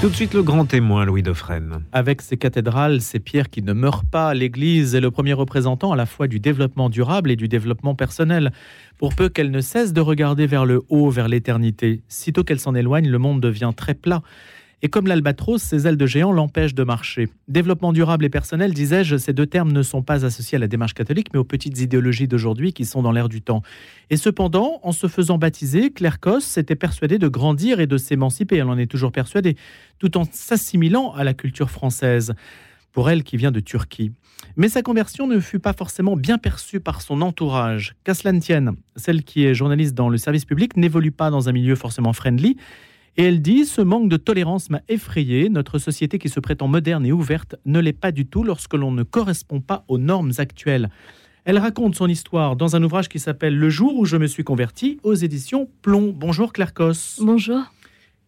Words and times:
Tout 0.00 0.10
de 0.10 0.14
suite 0.14 0.32
le 0.32 0.44
grand 0.44 0.64
témoin, 0.64 1.04
Louis 1.04 1.24
Dauphren. 1.24 1.82
Avec 1.90 2.22
ses 2.22 2.36
cathédrales, 2.36 3.00
ces 3.00 3.18
pierres 3.18 3.50
qui 3.50 3.62
ne 3.62 3.72
meurent 3.72 4.04
pas, 4.04 4.32
l'Église 4.32 4.94
est 4.94 5.00
le 5.00 5.10
premier 5.10 5.32
représentant 5.32 5.90
à 5.90 5.96
la 5.96 6.06
fois 6.06 6.28
du 6.28 6.38
développement 6.38 6.88
durable 6.88 7.32
et 7.32 7.36
du 7.36 7.48
développement 7.48 7.96
personnel. 7.96 8.52
Pour 8.96 9.16
peu 9.16 9.28
qu'elle 9.28 9.50
ne 9.50 9.60
cesse 9.60 9.92
de 9.92 10.00
regarder 10.00 10.46
vers 10.46 10.66
le 10.66 10.82
haut, 10.88 11.10
vers 11.10 11.26
l'éternité, 11.26 12.02
sitôt 12.06 12.44
qu'elle 12.44 12.60
s'en 12.60 12.76
éloigne, 12.76 13.08
le 13.08 13.18
monde 13.18 13.40
devient 13.40 13.72
très 13.76 13.94
plat. 13.94 14.22
Et 14.80 14.88
comme 14.88 15.08
l'albatros, 15.08 15.60
ses 15.60 15.88
ailes 15.88 15.96
de 15.96 16.06
géant 16.06 16.30
l'empêchent 16.30 16.74
de 16.74 16.84
marcher. 16.84 17.28
Développement 17.48 17.92
durable 17.92 18.24
et 18.24 18.28
personnel, 18.28 18.72
disais-je, 18.72 19.16
ces 19.16 19.32
deux 19.32 19.46
termes 19.46 19.72
ne 19.72 19.82
sont 19.82 20.02
pas 20.02 20.24
associés 20.24 20.56
à 20.56 20.58
la 20.60 20.68
démarche 20.68 20.94
catholique, 20.94 21.28
mais 21.32 21.38
aux 21.40 21.44
petites 21.44 21.80
idéologies 21.80 22.28
d'aujourd'hui 22.28 22.72
qui 22.72 22.84
sont 22.84 23.02
dans 23.02 23.10
l'air 23.10 23.28
du 23.28 23.42
temps. 23.42 23.62
Et 24.10 24.16
cependant, 24.16 24.78
en 24.84 24.92
se 24.92 25.08
faisant 25.08 25.36
baptiser, 25.36 25.90
Claire 25.90 26.20
Koss 26.20 26.44
s'était 26.44 26.76
persuadée 26.76 27.18
de 27.18 27.26
grandir 27.26 27.80
et 27.80 27.88
de 27.88 27.96
s'émanciper, 27.96 28.56
elle 28.56 28.68
en 28.68 28.78
est 28.78 28.86
toujours 28.86 29.10
persuadée, 29.10 29.56
tout 29.98 30.16
en 30.16 30.22
s'assimilant 30.30 31.12
à 31.12 31.24
la 31.24 31.34
culture 31.34 31.70
française, 31.70 32.34
pour 32.92 33.10
elle 33.10 33.24
qui 33.24 33.36
vient 33.36 33.52
de 33.52 33.60
Turquie. 33.60 34.12
Mais 34.56 34.68
sa 34.68 34.82
conversion 34.82 35.26
ne 35.26 35.40
fut 35.40 35.58
pas 35.58 35.72
forcément 35.72 36.16
bien 36.16 36.38
perçue 36.38 36.80
par 36.80 37.02
son 37.02 37.20
entourage. 37.20 37.94
Qu'à 38.04 38.14
tienne, 38.14 38.72
celle 38.96 39.24
qui 39.24 39.44
est 39.44 39.54
journaliste 39.54 39.94
dans 39.94 40.08
le 40.08 40.18
service 40.18 40.44
public 40.44 40.76
n'évolue 40.76 41.12
pas 41.12 41.30
dans 41.30 41.48
un 41.48 41.52
milieu 41.52 41.74
forcément 41.74 42.12
friendly, 42.12 42.56
et 43.18 43.24
elle 43.24 43.42
dit 43.42 43.66
Ce 43.66 43.82
manque 43.82 44.08
de 44.08 44.16
tolérance 44.16 44.70
m'a 44.70 44.80
effrayé. 44.88 45.50
Notre 45.50 45.78
société 45.78 46.18
qui 46.18 46.30
se 46.30 46.40
prétend 46.40 46.68
moderne 46.68 47.04
et 47.04 47.12
ouverte 47.12 47.56
ne 47.66 47.80
l'est 47.80 47.92
pas 47.92 48.12
du 48.12 48.24
tout 48.24 48.44
lorsque 48.44 48.74
l'on 48.74 48.92
ne 48.92 49.02
correspond 49.02 49.60
pas 49.60 49.84
aux 49.88 49.98
normes 49.98 50.32
actuelles. 50.38 50.88
Elle 51.44 51.58
raconte 51.58 51.94
son 51.94 52.08
histoire 52.08 52.56
dans 52.56 52.76
un 52.76 52.82
ouvrage 52.82 53.08
qui 53.08 53.18
s'appelle 53.18 53.56
Le 53.56 53.68
jour 53.68 53.96
où 53.96 54.04
je 54.04 54.16
me 54.16 54.26
suis 54.26 54.44
converti 54.44 54.98
aux 55.02 55.14
éditions 55.14 55.68
Plomb. 55.82 56.14
Bonjour 56.16 56.52
Claire 56.52 56.72
Cos. 56.72 57.20
Bonjour. 57.20 57.60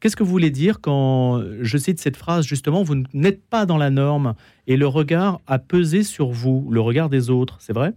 Qu'est-ce 0.01 0.17
que 0.17 0.23
vous 0.23 0.31
voulez 0.31 0.51
dire 0.51 0.81
quand 0.81 1.43
je 1.61 1.79
cite 1.79 2.01
cette 2.01 2.17
phrase? 2.17 2.47
Justement 2.47 2.83
Vous 2.83 3.05
n'êtes 3.13 3.43
pas 3.45 3.67
dans 3.67 3.77
la 3.77 3.91
norme 3.91 4.35
et 4.67 4.77
le 4.77 4.87
regard 4.87 5.41
a 5.47 5.59
pesé 5.59 6.03
sur 6.03 6.31
vous, 6.31 6.69
le 6.71 6.81
regard 6.81 7.11
des 7.11 7.31
autres, 7.31 7.59
c'est 7.61 7.75
vrai? 7.75 7.93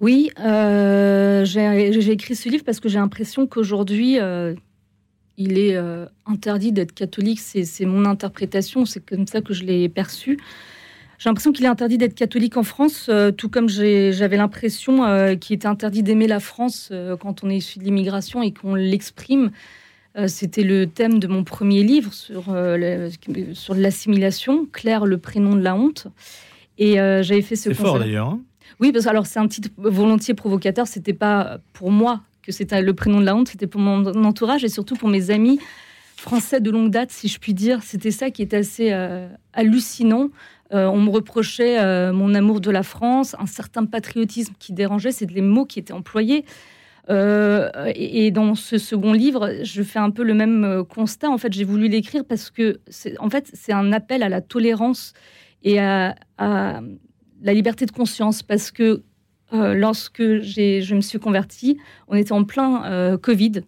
Oui, 0.00 0.30
euh, 0.40 1.44
j'ai 1.44 2.10
écrit 2.10 2.34
ce 2.36 2.48
livre 2.48 2.64
parce 2.64 2.80
que 2.80 2.88
j'ai 2.88 2.98
l'impression 2.98 3.46
qu'aujourd'hui, 3.46 4.18
euh, 4.20 4.54
il 5.38 5.56
est 5.56 5.76
euh, 5.76 6.04
interdit 6.26 6.72
d'être 6.72 6.92
catholique. 6.92 7.38
C'est 7.40 7.84
mon 7.86 8.04
interprétation, 8.04 8.84
c'est 8.84 9.00
comme 9.00 9.26
ça 9.26 9.40
que 9.40 9.54
je 9.54 9.64
l'ai 9.64 9.88
perçu. 9.88 10.38
J'ai 11.18 11.30
l'impression 11.30 11.52
qu'il 11.52 11.64
est 11.64 11.68
interdit 11.68 11.96
d'être 11.96 12.14
catholique 12.14 12.56
en 12.56 12.62
France, 12.62 13.06
euh, 13.08 13.32
tout 13.32 13.48
comme 13.48 13.68
j'avais 13.68 14.36
l'impression 14.36 15.04
euh, 15.04 15.36
qu'il 15.36 15.56
était 15.56 15.66
interdit 15.66 16.02
d'aimer 16.02 16.26
la 16.26 16.40
France 16.40 16.92
quand 17.20 17.42
on 17.42 17.50
est 17.50 17.56
issu 17.56 17.78
de 17.78 17.84
l'immigration 17.84 18.42
et 18.42 18.52
qu'on 18.52 18.74
l'exprime. 18.74 19.50
C'était 20.26 20.64
le 20.64 20.88
thème 20.88 21.20
de 21.20 21.28
mon 21.28 21.44
premier 21.44 21.84
livre 21.84 22.12
sur, 22.12 22.46
sur 23.52 23.74
l'assimilation, 23.74 24.66
Claire, 24.72 25.06
le 25.06 25.18
prénom 25.18 25.54
de 25.54 25.60
la 25.60 25.76
honte. 25.76 26.08
Et 26.76 26.94
j'avais 26.94 27.42
fait 27.42 27.54
ce. 27.54 27.70
C'est 27.70 27.74
fort 27.74 28.00
d'ailleurs. 28.00 28.30
Hein. 28.30 28.40
oui, 28.80 28.90
parce 28.90 29.04
que 29.04 29.10
alors 29.10 29.26
c'est 29.26 29.38
un 29.38 29.46
titre 29.46 29.68
volontiers 29.76 30.34
provocateur. 30.34 30.88
C'était 30.88 31.12
pas 31.12 31.60
pour 31.72 31.92
moi 31.92 32.22
que 32.48 32.54
c'était 32.54 32.80
le 32.80 32.94
prénom 32.94 33.20
de 33.20 33.26
la 33.26 33.36
honte, 33.36 33.48
c'était 33.48 33.66
pour 33.66 33.80
mon 33.80 34.06
entourage 34.24 34.64
et 34.64 34.70
surtout 34.70 34.96
pour 34.96 35.10
mes 35.10 35.30
amis 35.30 35.60
français 36.16 36.60
de 36.60 36.70
longue 36.70 36.90
date, 36.90 37.10
si 37.12 37.28
je 37.28 37.38
puis 37.38 37.52
dire. 37.52 37.82
C'était 37.82 38.10
ça 38.10 38.30
qui 38.30 38.40
était 38.40 38.56
assez 38.56 38.90
euh, 38.90 39.28
hallucinant. 39.52 40.30
Euh, 40.72 40.86
on 40.86 41.00
me 41.00 41.10
reprochait 41.10 41.78
euh, 41.78 42.12
mon 42.12 42.34
amour 42.34 42.60
de 42.60 42.70
la 42.70 42.82
France, 42.82 43.36
un 43.38 43.46
certain 43.46 43.84
patriotisme 43.84 44.54
qui 44.58 44.72
dérangeait, 44.72 45.12
c'est 45.12 45.30
les 45.30 45.42
mots 45.42 45.66
qui 45.66 45.78
étaient 45.78 45.92
employés. 45.92 46.44
Et, 47.10 48.30
dans 48.30 48.54
ce 48.54 48.76
second 48.76 49.14
livre, 49.14 49.50
je 49.62 49.82
fais 49.82 49.98
un 49.98 50.10
peu 50.10 50.22
le 50.22 50.34
même 50.34 50.84
constat. 50.94 51.30
En 51.30 51.38
fait, 51.38 51.50
j'ai 51.54 51.64
voulu 51.64 51.88
l'écrire 51.88 52.22
parce 52.22 52.50
que, 52.50 52.80
en 53.18 53.30
fait, 53.30 53.50
c'est 53.54 53.72
un 53.72 53.92
appel 53.94 54.22
à 54.22 54.28
la 54.28 54.42
tolérance 54.42 55.14
et 55.62 55.80
à, 55.80 56.14
à 56.36 56.80
la 57.40 57.54
liberté 57.54 57.86
de 57.86 57.92
conscience. 57.92 58.42
Parce 58.42 58.70
que 58.70 59.04
euh, 59.52 59.74
lorsque 59.74 60.22
je 60.22 60.94
me 60.94 61.00
suis 61.00 61.18
convertie, 61.18 61.78
on 62.08 62.16
était 62.16 62.32
en 62.32 62.44
plein 62.44 62.84
euh, 62.84 63.16
Covid. 63.16 63.62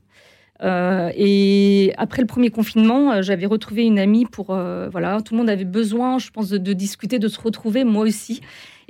Euh, 0.62 1.10
et 1.16 1.94
après 1.96 2.20
le 2.20 2.26
premier 2.26 2.50
confinement, 2.50 3.22
j'avais 3.22 3.46
retrouvé 3.46 3.84
une 3.84 3.98
amie 3.98 4.26
pour 4.26 4.46
voilà, 4.46 5.20
tout 5.22 5.34
le 5.34 5.38
monde 5.38 5.48
avait 5.48 5.64
besoin, 5.64 6.18
je 6.18 6.30
pense, 6.30 6.50
de, 6.50 6.72
discuter, 6.74 7.18
de 7.18 7.28
se 7.28 7.40
retrouver, 7.40 7.84
moi 7.84 8.04
aussi. 8.04 8.40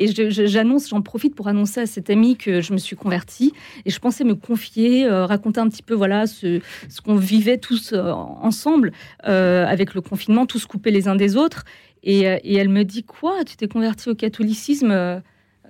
Et 0.03 0.07
j'annonce, 0.31 0.89
j'en 0.89 1.03
profite 1.03 1.35
pour 1.35 1.47
annoncer 1.47 1.83
à 1.83 1.87
cette 1.87 2.09
amie 2.09 2.37
que 2.37 2.63
je 2.63 2.73
me 2.73 2.79
suis 2.79 2.97
convertie. 2.97 3.53
Et 3.85 3.91
je 3.91 3.99
pensais 4.01 4.25
me 4.25 4.35
confier, 4.35 5.07
raconter 5.09 5.61
un 5.61 5.69
petit 5.69 5.83
peu 5.83 5.95
voilà 5.95 6.27
ce, 6.27 6.61
qu'on 7.05 7.17
vivait 7.17 7.59
tous 7.59 7.93
ensemble 7.93 8.93
avec 9.23 9.95
le 9.95 10.01
confinement, 10.01 10.47
tous 10.47 10.67
coupés 10.67 10.91
les 10.91 11.07
uns 11.07 11.17
des 11.17 11.37
autres. 11.37 11.65
Et, 12.03 12.23
et 12.23 12.55
elle 12.57 12.71
me 12.71 12.83
dit 12.83 13.05
quoi? 13.05 13.45
Tu 13.45 13.57
t'es 13.57 13.69
convertie 13.69 14.09
au 14.09 14.15
catholicisme 14.15 15.23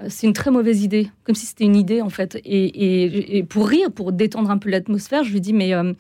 c'est 0.09 0.27
une 0.27 0.33
très 0.33 0.50
mauvaise 0.50 0.83
idée, 0.83 1.11
comme 1.25 1.34
si 1.34 1.47
c'était 1.47 1.65
une 1.65 1.77
idée 1.77 2.03
en 2.03 2.11
fait. 2.11 2.41
Et, 2.44 3.44
pour 3.49 3.69
rire, 3.69 3.91
pour 3.91 4.12
détendre 4.12 4.50
un 4.50 4.59
peu 4.59 4.71
l'atmosphère, 4.71 5.25
je 5.25 5.33
lui 5.33 5.41
dis 5.41 5.53
mais 5.53 5.75
euh, 5.75 5.93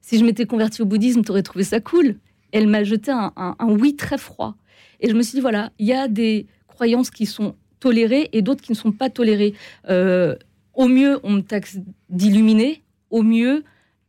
si 0.00 0.18
je 0.18 0.24
m'étais 0.24 0.46
convertie 0.46 0.82
au 0.82 0.86
bouddhisme, 0.86 1.22
tu 1.22 1.30
aurais 1.30 1.42
trouvé 1.42 1.64
ça 1.64 1.80
cool. 1.80 2.16
elle 2.52 2.66
m'a 2.66 2.84
jeté 2.84 3.10
un, 3.12 3.54
oui 3.60 3.96
très 3.96 4.18
froid. 4.18 4.56
Et 5.00 5.08
je 5.08 5.14
me 5.14 5.22
suis 5.22 5.36
dit 5.36 5.40
voilà, 5.40 5.70
il 5.78 5.86
y 5.86 5.92
a 5.92 6.08
des 6.08 6.46
croyances 6.66 7.10
qui 7.10 7.26
sont 7.26 7.54
tolérées 7.78 8.28
et 8.32 8.42
d'autres 8.42 8.62
qui 8.62 8.72
ne 8.72 8.76
sont 8.76 8.92
pas 8.92 9.10
tolérées. 9.10 9.54
Euh, 9.88 10.36
au 10.74 10.88
mieux, 10.88 11.18
on 11.22 11.30
me 11.32 11.40
taxe 11.40 11.78
d'illuminé, 12.08 12.82
au 13.10 13.22
mieux, 13.22 13.64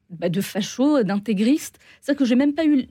bah, 0.09 0.29
de 0.29 0.41
facho, 0.41 1.03
d'intégriste. 1.03 1.79
C'est 2.01 2.15
que 2.15 2.25
j'ai 2.25 2.35
même 2.35 2.53
pas 2.53 2.65
eu 2.65 2.87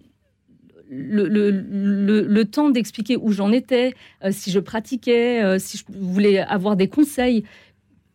le, 0.91 2.43
temps 2.45 2.71
d'expliquer 2.71 3.17
où 3.17 3.33
j'en 3.33 3.53
étais, 3.53 3.95
euh, 4.25 4.31
si 4.33 4.51
je 4.51 4.59
pratiquais, 4.59 5.43
euh, 5.43 5.59
si 5.59 5.78
je 5.78 5.84
voulais 5.89 6.39
avoir 6.39 6.77
des 6.77 6.89
conseils. 6.89 7.45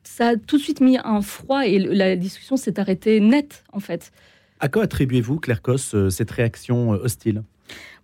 Ça 0.04 0.30
a 0.30 0.36
tout 0.36 0.58
de 0.58 0.62
suite 0.62 0.82
mis 0.82 0.98
un 1.04 1.22
froid 1.22 1.66
et 1.66 1.80
la 1.80 2.16
discussion 2.16 2.58
s'est 2.58 2.80
arrêtée 2.80 3.20
nette, 3.20 3.64
en 3.72 3.80
fait. 3.80 4.12
À 4.60 4.70
quoi 4.70 4.84
attribuez-vous, 4.84 5.40
Claire 5.40 5.62
Cos, 5.62 5.96
euh, 5.96 6.10
cette 6.10 6.32
réaction 6.32 6.92
hostile? 6.92 7.44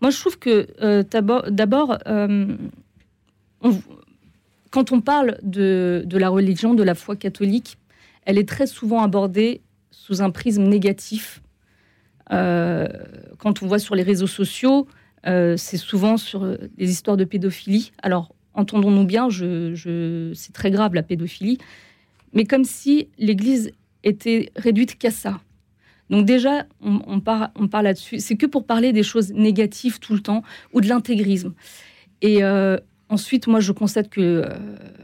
Moi, 0.01 0.09
je 0.09 0.19
trouve 0.19 0.39
que 0.39 0.67
d'abord, 1.51 1.99
quand 4.71 4.91
on 4.91 5.01
parle 5.01 5.37
de, 5.43 6.01
de 6.05 6.17
la 6.17 6.29
religion, 6.29 6.73
de 6.73 6.81
la 6.81 6.95
foi 6.95 7.15
catholique, 7.15 7.77
elle 8.25 8.39
est 8.39 8.49
très 8.49 8.65
souvent 8.65 9.03
abordée 9.03 9.61
sous 9.91 10.23
un 10.23 10.31
prisme 10.31 10.63
négatif 10.63 11.43
quand 12.31 13.61
on 13.61 13.67
voit 13.67 13.79
sur 13.79 13.95
les 13.95 14.03
réseaux 14.03 14.27
sociaux, 14.27 14.87
euh, 15.27 15.55
c'est 15.57 15.77
souvent 15.77 16.17
sur 16.17 16.43
euh, 16.43 16.57
des 16.77 16.89
histoires 16.89 17.17
de 17.17 17.25
pédophilie. 17.25 17.91
Alors, 18.01 18.33
entendons-nous 18.53 19.05
bien, 19.05 19.29
je, 19.29 20.31
c'est 20.35 20.53
très 20.53 20.71
grave 20.71 20.95
la 20.95 21.03
pédophilie, 21.03 21.59
mais 22.33 22.45
comme 22.45 22.63
si 22.63 23.07
l'Église 23.17 23.71
était 24.03 24.51
réduite 24.55 24.97
qu'à 24.97 25.11
ça. 25.11 25.39
Donc 26.09 26.25
déjà, 26.25 26.65
on, 26.81 27.21
parle, 27.21 27.51
on 27.55 27.69
parle 27.69 27.85
là-dessus. 27.85 28.19
C'est 28.19 28.35
que 28.35 28.45
pour 28.45 28.65
parler 28.65 28.91
des 28.91 29.03
choses 29.03 29.31
négatives 29.31 29.99
tout 29.99 30.13
le 30.13 30.19
temps 30.19 30.43
ou 30.73 30.81
de 30.81 30.89
l'intégrisme. 30.89 31.53
Et 32.21 32.43
ensuite, 33.07 33.47
moi, 33.47 33.61
je 33.61 33.71
constate 33.71 34.09
que 34.09 34.43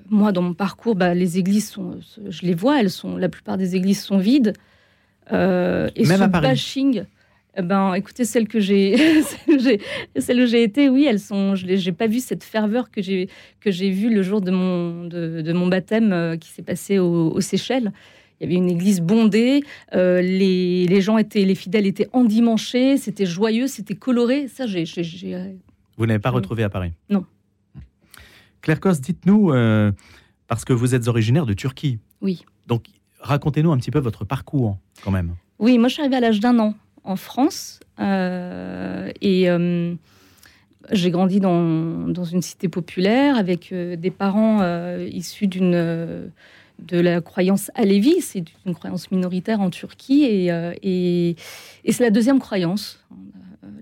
moi, 0.10 0.34
dans 0.34 0.42
mon 0.42 0.54
parcours, 0.54 0.96
bah, 0.96 1.14
les 1.14 1.38
églises 1.38 1.70
sont, 1.70 1.98
je 2.28 2.42
les 2.42 2.54
vois, 2.54 2.82
elles 2.82 2.90
sont, 2.90 3.16
la 3.16 3.30
plupart 3.30 3.56
des 3.56 3.78
églises 3.78 4.02
sont 4.02 4.18
vides. 4.18 4.52
et 5.32 5.34
Même 5.34 5.90
ce 5.96 6.22
à 6.24 6.28
Paris. 6.28 6.48
bashing, 6.48 7.06
ben, 7.62 7.94
écoutez, 7.96 8.24
celles 8.26 8.48
que 8.48 8.60
j'ai, 8.60 8.96
celles 10.18 10.42
où 10.42 10.46
j'ai 10.46 10.64
été, 10.64 10.90
oui, 10.90 11.06
elles 11.06 11.20
sont. 11.20 11.56
Je 11.56 11.66
n'ai 11.66 11.92
pas 11.92 12.08
vu 12.08 12.20
cette 12.20 12.44
ferveur 12.44 12.92
que 12.92 13.02
j'ai 13.02 13.30
que 13.60 13.72
j'ai 13.72 13.90
vue 13.90 14.14
le 14.14 14.22
jour 14.22 14.42
de 14.42 14.52
mon 14.52 15.06
de, 15.06 15.54
mon 15.54 15.68
baptême 15.68 16.14
euh, 16.14 16.38
qui 16.38 16.50
s'est 16.50 16.62
passé 16.62 17.00
aux, 17.00 17.42
Seychelles. 17.42 17.92
Il 18.40 18.44
y 18.44 18.46
avait 18.46 18.56
une 18.56 18.70
église 18.70 19.02
bondée, 19.02 19.64
euh, 19.96 20.22
les, 20.22 20.86
les, 20.86 21.02
gens 21.02 21.18
étaient, 21.18 21.44
les 21.44 21.56
fidèles 21.56 21.88
étaient 21.88 22.08
endimanchés, 22.14 22.98
c'était 22.98 23.26
joyeux, 23.26 23.66
c'était 23.66 23.96
coloré. 23.96 24.48
Ça, 24.48 24.68
j'ai. 24.68 24.86
Euh, 25.34 25.54
vous 25.98 26.06
n'avez 26.06 26.20
pas 26.20 26.30
retrouvé 26.30 26.62
à 26.62 26.70
Paris? 26.70 26.92
Non. 27.10 27.26
Claire 28.62 28.80
Cos, 28.80 28.92
dites-nous, 29.02 29.52
parce 30.48 30.66
que 30.66 30.74
vous 30.74 30.94
êtes 30.94 31.08
originaire 31.08 31.48
de 31.48 31.54
Turquie. 31.54 31.98
Oui. 32.22 32.46
Donc, 32.68 32.86
racontez-nous 33.22 33.72
un 33.72 33.78
petit 33.78 33.92
peu 33.92 34.00
votre 34.00 34.26
parcours, 34.26 34.78
quand 35.04 35.12
même. 35.12 35.34
Oui, 35.58 35.80
moi, 35.80 35.88
je 35.88 35.94
suis 35.94 36.02
arrivée 36.02 36.18
à 36.18 36.20
l'âge 36.20 36.40
d'un 36.40 36.60
an 36.60 36.76
en 37.08 37.16
France. 37.16 37.80
Euh, 38.00 39.12
et 39.22 39.50
euh, 39.50 39.96
j'ai 40.92 41.10
grandi 41.10 41.40
dans, 41.40 42.08
dans, 42.08 42.24
une 42.24 42.42
cité 42.42 42.68
populaire 42.68 43.38
avec 43.38 43.72
euh, 43.72 43.96
des 43.96 44.12
parents 44.12 44.62
issus 45.00 45.48
d'une 45.48 46.32
de 46.80 47.00
la 47.00 47.22
croyance 47.22 47.72
alévi, 47.74 48.22
c'est 48.22 48.44
une 48.68 48.76
croyance 48.76 49.10
minoritaire 49.10 49.62
en 49.62 49.72
Turquie 49.72 50.26
et, 50.26 50.50
et, 50.84 51.36
et 51.86 51.92
c'est 51.92 52.04
la 52.04 52.12
deuxième 52.12 52.38
croyance 52.38 53.04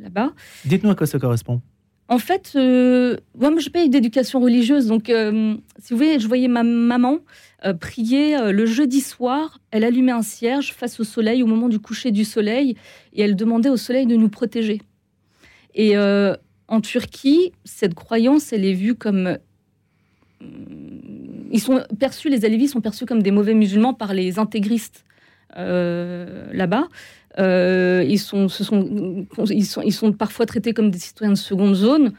là-bas. 0.01 0.31
Dites-nous 0.63 0.91
à 0.91 0.95
quoi 0.95 1.05
ça 1.05 1.19
correspond. 1.19 1.61
En 2.07 2.19
fait, 2.19 2.51
moi, 2.53 3.51
je 3.57 3.65
n'ai 3.65 3.71
pas 3.71 3.83
eu 3.83 3.89
d'éducation 3.89 4.39
religieuse, 4.39 4.87
donc 4.87 5.05
si 5.07 5.93
vous 5.93 5.97
voulez, 5.97 6.19
je 6.19 6.27
voyais 6.27 6.47
ma 6.47 6.63
maman 6.63 7.19
euh, 7.65 7.73
prier 7.73 8.37
euh, 8.37 8.51
le 8.51 8.65
jeudi 8.65 9.01
soir. 9.01 9.59
Elle 9.71 9.83
allumait 9.83 10.11
un 10.11 10.21
cierge 10.21 10.73
face 10.73 10.99
au 10.99 11.03
soleil 11.03 11.41
au 11.41 11.47
moment 11.47 11.67
du 11.67 11.79
coucher 11.79 12.11
du 12.11 12.23
soleil 12.23 12.75
et 13.13 13.21
elle 13.23 13.35
demandait 13.35 13.69
au 13.69 13.77
soleil 13.77 14.05
de 14.05 14.15
nous 14.15 14.29
protéger. 14.29 14.81
Et 15.73 15.97
en 15.97 16.79
Turquie, 16.79 17.51
cette 17.65 17.95
croyance, 17.95 18.53
elle 18.53 18.63
est 18.63 18.73
vue 18.73 18.95
comme 18.95 19.37
ils 20.39 21.59
sont 21.59 21.83
perçus, 21.99 22.29
les 22.29 22.45
Alevis 22.45 22.69
sont 22.69 22.79
perçus 22.79 23.05
comme 23.05 23.21
des 23.21 23.31
mauvais 23.31 23.53
musulmans 23.53 23.93
par 23.93 24.13
les 24.13 24.39
intégristes 24.39 25.03
là-bas. 25.53 26.87
Ils, 27.37 28.19
sont, 28.19 28.47
ils, 28.47 29.65
sont, 29.65 29.81
ils 29.81 29.93
sont 29.93 30.11
parfois 30.13 30.45
traités 30.45 30.73
comme 30.73 30.91
des 30.91 30.99
citoyens 30.99 31.33
de 31.33 31.37
seconde 31.37 31.75
zone. 31.75 32.13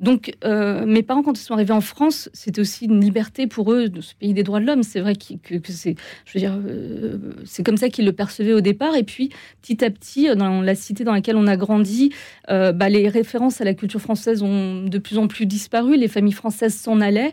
Donc, 0.00 0.34
euh, 0.44 0.84
mes 0.86 1.04
parents, 1.04 1.22
quand 1.22 1.38
ils 1.38 1.42
sont 1.42 1.54
arrivés 1.54 1.72
en 1.72 1.80
France, 1.80 2.28
c'était 2.32 2.60
aussi 2.60 2.86
une 2.86 3.00
liberté 3.00 3.46
pour 3.46 3.72
eux 3.72 3.88
de 3.88 4.00
ce 4.00 4.14
pays 4.14 4.34
des 4.34 4.42
droits 4.42 4.58
de 4.58 4.66
l'homme. 4.66 4.82
C'est 4.82 5.00
vrai 5.00 5.14
que, 5.14 5.60
c'est, 5.68 5.94
je 6.24 6.32
veux 6.34 6.40
dire, 6.40 6.58
euh, 6.66 7.18
c'est 7.44 7.64
comme 7.64 7.76
ça 7.76 7.88
qu'ils 7.88 8.04
le 8.04 8.12
percevaient 8.12 8.54
au 8.54 8.60
départ. 8.60 8.96
Et 8.96 9.04
puis, 9.04 9.30
petit 9.62 9.84
à 9.84 9.90
petit, 9.90 10.34
dans 10.34 10.62
la 10.62 10.74
cité 10.74 11.04
dans 11.04 11.12
laquelle 11.12 11.36
on 11.36 11.46
a 11.46 11.56
grandi, 11.56 12.12
euh, 12.50 12.72
bah, 12.72 12.88
les 12.88 13.08
références 13.08 13.60
à 13.60 13.64
la 13.64 13.74
culture 13.74 14.00
française 14.00 14.42
ont 14.42 14.82
de 14.82 14.98
plus 14.98 15.16
en 15.16 15.28
plus 15.28 15.46
disparu. 15.46 15.96
Les 15.96 16.08
familles 16.08 16.32
françaises 16.32 16.74
s'en 16.74 17.00
allaient 17.00 17.32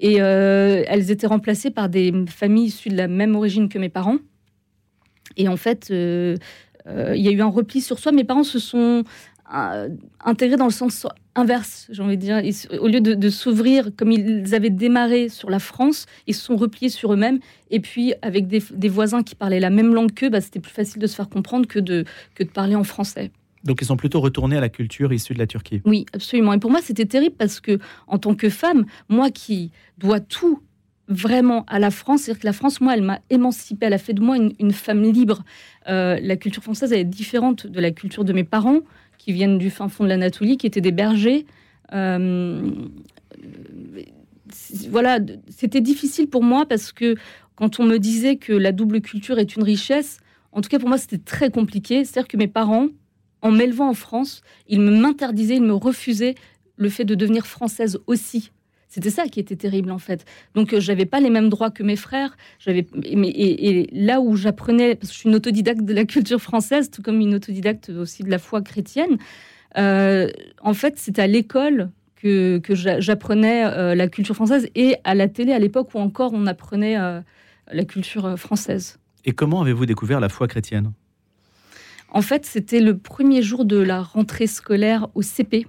et 0.00 0.16
elles 0.16 1.10
étaient 1.10 1.26
remplacées 1.26 1.70
par 1.70 1.88
des 1.88 2.12
familles 2.28 2.66
issues 2.66 2.90
de 2.90 2.96
la 2.96 3.08
même 3.08 3.34
origine 3.36 3.70
que 3.70 3.78
mes 3.78 3.88
parents. 3.88 4.18
Et 5.36 5.48
en 5.48 5.56
fait, 5.56 5.90
il 6.86 7.20
y 7.20 7.28
a 7.28 7.30
eu 7.30 7.40
un 7.40 7.48
repli 7.48 7.80
sur 7.80 7.98
soi. 7.98 8.12
Mes 8.12 8.24
parents 8.24 8.44
se 8.44 8.58
sont 8.58 9.04
intégrés 10.24 10.56
dans 10.56 10.64
le 10.64 10.72
sens 10.72 11.06
inverse, 11.34 11.86
j'ai 11.90 12.02
envie 12.02 12.16
de 12.16 12.22
dire. 12.22 12.42
au 12.80 12.88
lieu 12.88 13.00
de, 13.00 13.30
s'ouvrir 13.30 13.90
comme 13.96 14.10
ils 14.10 14.54
avaient 14.54 14.70
démarré 14.70 15.28
sur 15.28 15.50
la 15.50 15.58
France, 15.58 16.06
ils 16.26 16.34
se 16.34 16.42
sont 16.42 16.56
repliés 16.56 16.88
sur 16.88 17.12
eux-mêmes. 17.12 17.40
Et 17.70 17.80
puis, 17.80 18.14
avec 18.22 18.46
des, 18.46 18.88
voisins 18.88 19.22
qui 19.22 19.34
parlaient 19.34 19.60
la 19.60 19.70
même 19.70 19.94
langue 19.94 20.12
qu'eux, 20.12 20.30
bah, 20.30 20.40
c'était 20.40 20.60
plus 20.60 20.72
facile 20.72 21.00
de 21.00 21.06
se 21.06 21.14
faire 21.14 21.28
comprendre 21.28 21.66
que 21.66 21.78
de, 21.78 22.04
que 22.34 22.42
de 22.42 22.48
parler 22.48 22.74
en 22.74 22.84
français. 22.84 23.30
Donc, 23.64 23.80
ils 23.80 23.86
sont 23.86 23.96
plutôt 23.96 24.20
retournés 24.20 24.56
à 24.56 24.60
la 24.60 24.68
culture 24.68 25.12
issue 25.12 25.34
de 25.34 25.38
la 25.38 25.46
Turquie. 25.46 25.80
Oui, 25.84 26.04
absolument. 26.12 26.52
Et 26.52 26.58
pour 26.58 26.70
moi, 26.70 26.80
c'était 26.82 27.06
terrible 27.06 27.34
parce 27.36 27.60
que, 27.60 27.78
en 28.06 28.18
tant 28.18 28.34
que 28.34 28.50
femme, 28.50 28.84
moi 29.08 29.30
qui 29.30 29.70
dois 29.98 30.20
tout 30.20 30.60
vraiment 31.08 31.64
à 31.66 31.78
la 31.78 31.90
France. 31.90 32.22
C'est-à-dire 32.22 32.40
que 32.40 32.46
la 32.46 32.52
France, 32.52 32.80
moi, 32.80 32.94
elle 32.94 33.02
m'a 33.02 33.20
émancipée. 33.30 33.86
Elle 33.86 33.92
a 33.92 33.98
fait 33.98 34.12
de 34.14 34.22
moi 34.22 34.36
une, 34.36 34.72
femme 34.72 35.02
libre. 35.02 35.44
Euh, 35.88 36.18
la 36.22 36.36
culture 36.36 36.62
française, 36.62 36.92
elle 36.92 37.00
est 37.00 37.04
différente 37.04 37.66
de 37.66 37.80
la 37.80 37.90
culture 37.90 38.24
de 38.24 38.32
mes 38.32 38.44
parents 38.44 38.80
qui 39.18 39.32
viennent 39.32 39.58
du 39.58 39.70
fin 39.70 39.88
fond 39.88 40.04
de 40.04 40.08
l'Anatolie, 40.08 40.56
qui 40.56 40.66
étaient 40.66 40.80
des 40.80 40.92
bergers. 40.92 41.46
Euh, 41.92 42.70
voilà, 44.90 45.18
c'était 45.48 45.80
difficile 45.80 46.28
pour 46.28 46.42
moi 46.42 46.66
parce 46.66 46.92
que 46.92 47.16
quand 47.56 47.80
on 47.80 47.84
me 47.84 47.98
disait 47.98 48.36
que 48.36 48.52
la 48.52 48.72
double 48.72 49.00
culture 49.00 49.38
est 49.38 49.56
une 49.56 49.62
richesse, 49.62 50.18
en 50.52 50.60
tout 50.60 50.68
cas 50.68 50.78
pour 50.78 50.88
moi 50.88 50.98
c'était 50.98 51.18
très 51.18 51.50
compliqué. 51.50 52.04
C'est-à-dire 52.04 52.28
que 52.28 52.36
mes 52.36 52.48
parents, 52.48 52.88
en 53.42 53.50
m'élevant 53.50 53.88
en 53.88 53.94
France, 53.94 54.42
ils 54.68 54.80
m'interdisaient, 54.80 55.56
ils 55.56 55.62
me 55.62 55.74
refusaient 55.74 56.34
le 56.76 56.88
fait 56.88 57.04
de 57.04 57.14
devenir 57.14 57.46
française 57.46 57.98
aussi. 58.06 58.50
C'était 58.94 59.10
ça 59.10 59.26
qui 59.26 59.40
était 59.40 59.56
terrible 59.56 59.90
en 59.90 59.98
fait. 59.98 60.24
Donc 60.54 60.72
euh, 60.72 60.78
j'avais 60.78 61.04
pas 61.04 61.18
les 61.18 61.28
mêmes 61.28 61.48
droits 61.48 61.72
que 61.72 61.82
mes 61.82 61.96
frères. 61.96 62.36
J'avais 62.60 62.86
et, 63.02 63.88
là 63.90 64.20
où 64.20 64.36
j'apprenais, 64.36 64.94
parce 64.94 65.08
que 65.08 65.14
je 65.14 65.18
suis 65.18 65.28
une 65.28 65.34
autodidacte 65.34 65.80
de 65.80 65.92
la 65.92 66.04
culture 66.04 66.40
française, 66.40 66.92
tout 66.92 67.02
comme 67.02 67.18
une 67.18 67.34
autodidacte 67.34 67.88
aussi 67.88 68.22
de 68.22 68.30
la 68.30 68.38
foi 68.38 68.62
chrétienne. 68.62 69.18
Euh, 69.78 70.28
en 70.62 70.74
fait, 70.74 70.96
c'était 70.96 71.22
à 71.22 71.26
l'école 71.26 71.90
que, 72.14 72.58
que 72.58 72.76
j'apprenais 72.76 73.64
euh, 73.64 73.96
la 73.96 74.06
culture 74.06 74.36
française 74.36 74.68
et 74.76 74.94
à 75.02 75.16
la 75.16 75.26
télé 75.26 75.52
à 75.52 75.58
l'époque 75.58 75.92
où 75.96 75.98
encore 75.98 76.30
on 76.32 76.46
apprenait 76.46 76.96
la 76.96 77.84
culture 77.84 78.38
française. 78.38 79.00
Et 79.24 79.32
comment 79.32 79.62
avez-vous 79.62 79.86
découvert 79.86 80.20
la 80.20 80.28
foi 80.28 80.46
chrétienne? 80.46 80.92
En 82.10 82.22
fait, 82.22 82.46
c'était 82.46 82.78
le 82.78 82.96
premier 82.96 83.42
jour 83.42 83.64
de 83.64 83.78
la 83.78 84.02
rentrée 84.02 84.46
scolaire 84.46 85.08
au 85.16 85.22
CP. 85.22 85.66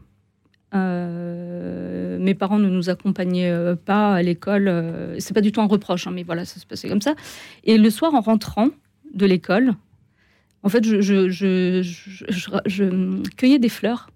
Euh, 0.75 2.17
mes 2.19 2.33
parents 2.33 2.59
ne 2.59 2.69
nous 2.69 2.89
accompagnaient 2.89 3.49
euh, 3.49 3.75
pas 3.75 4.15
à 4.15 4.21
l'école. 4.21 4.67
Euh, 4.67 5.15
c'est 5.19 5.33
pas 5.33 5.41
du 5.41 5.51
tout 5.51 5.61
un 5.61 5.67
reproche, 5.67 6.07
hein, 6.07 6.11
mais 6.13 6.23
voilà, 6.23 6.45
ça 6.45 6.59
se 6.59 6.65
passait 6.65 6.89
comme 6.89 7.01
ça. 7.01 7.15
Et 7.63 7.77
le 7.77 7.89
soir, 7.89 8.13
en 8.13 8.21
rentrant 8.21 8.69
de 9.13 9.25
l'école, 9.25 9.73
en 10.63 10.69
fait, 10.69 10.83
je, 10.83 11.81
cueillais 13.35 13.59
des 13.59 13.69
fleurs. 13.69 14.09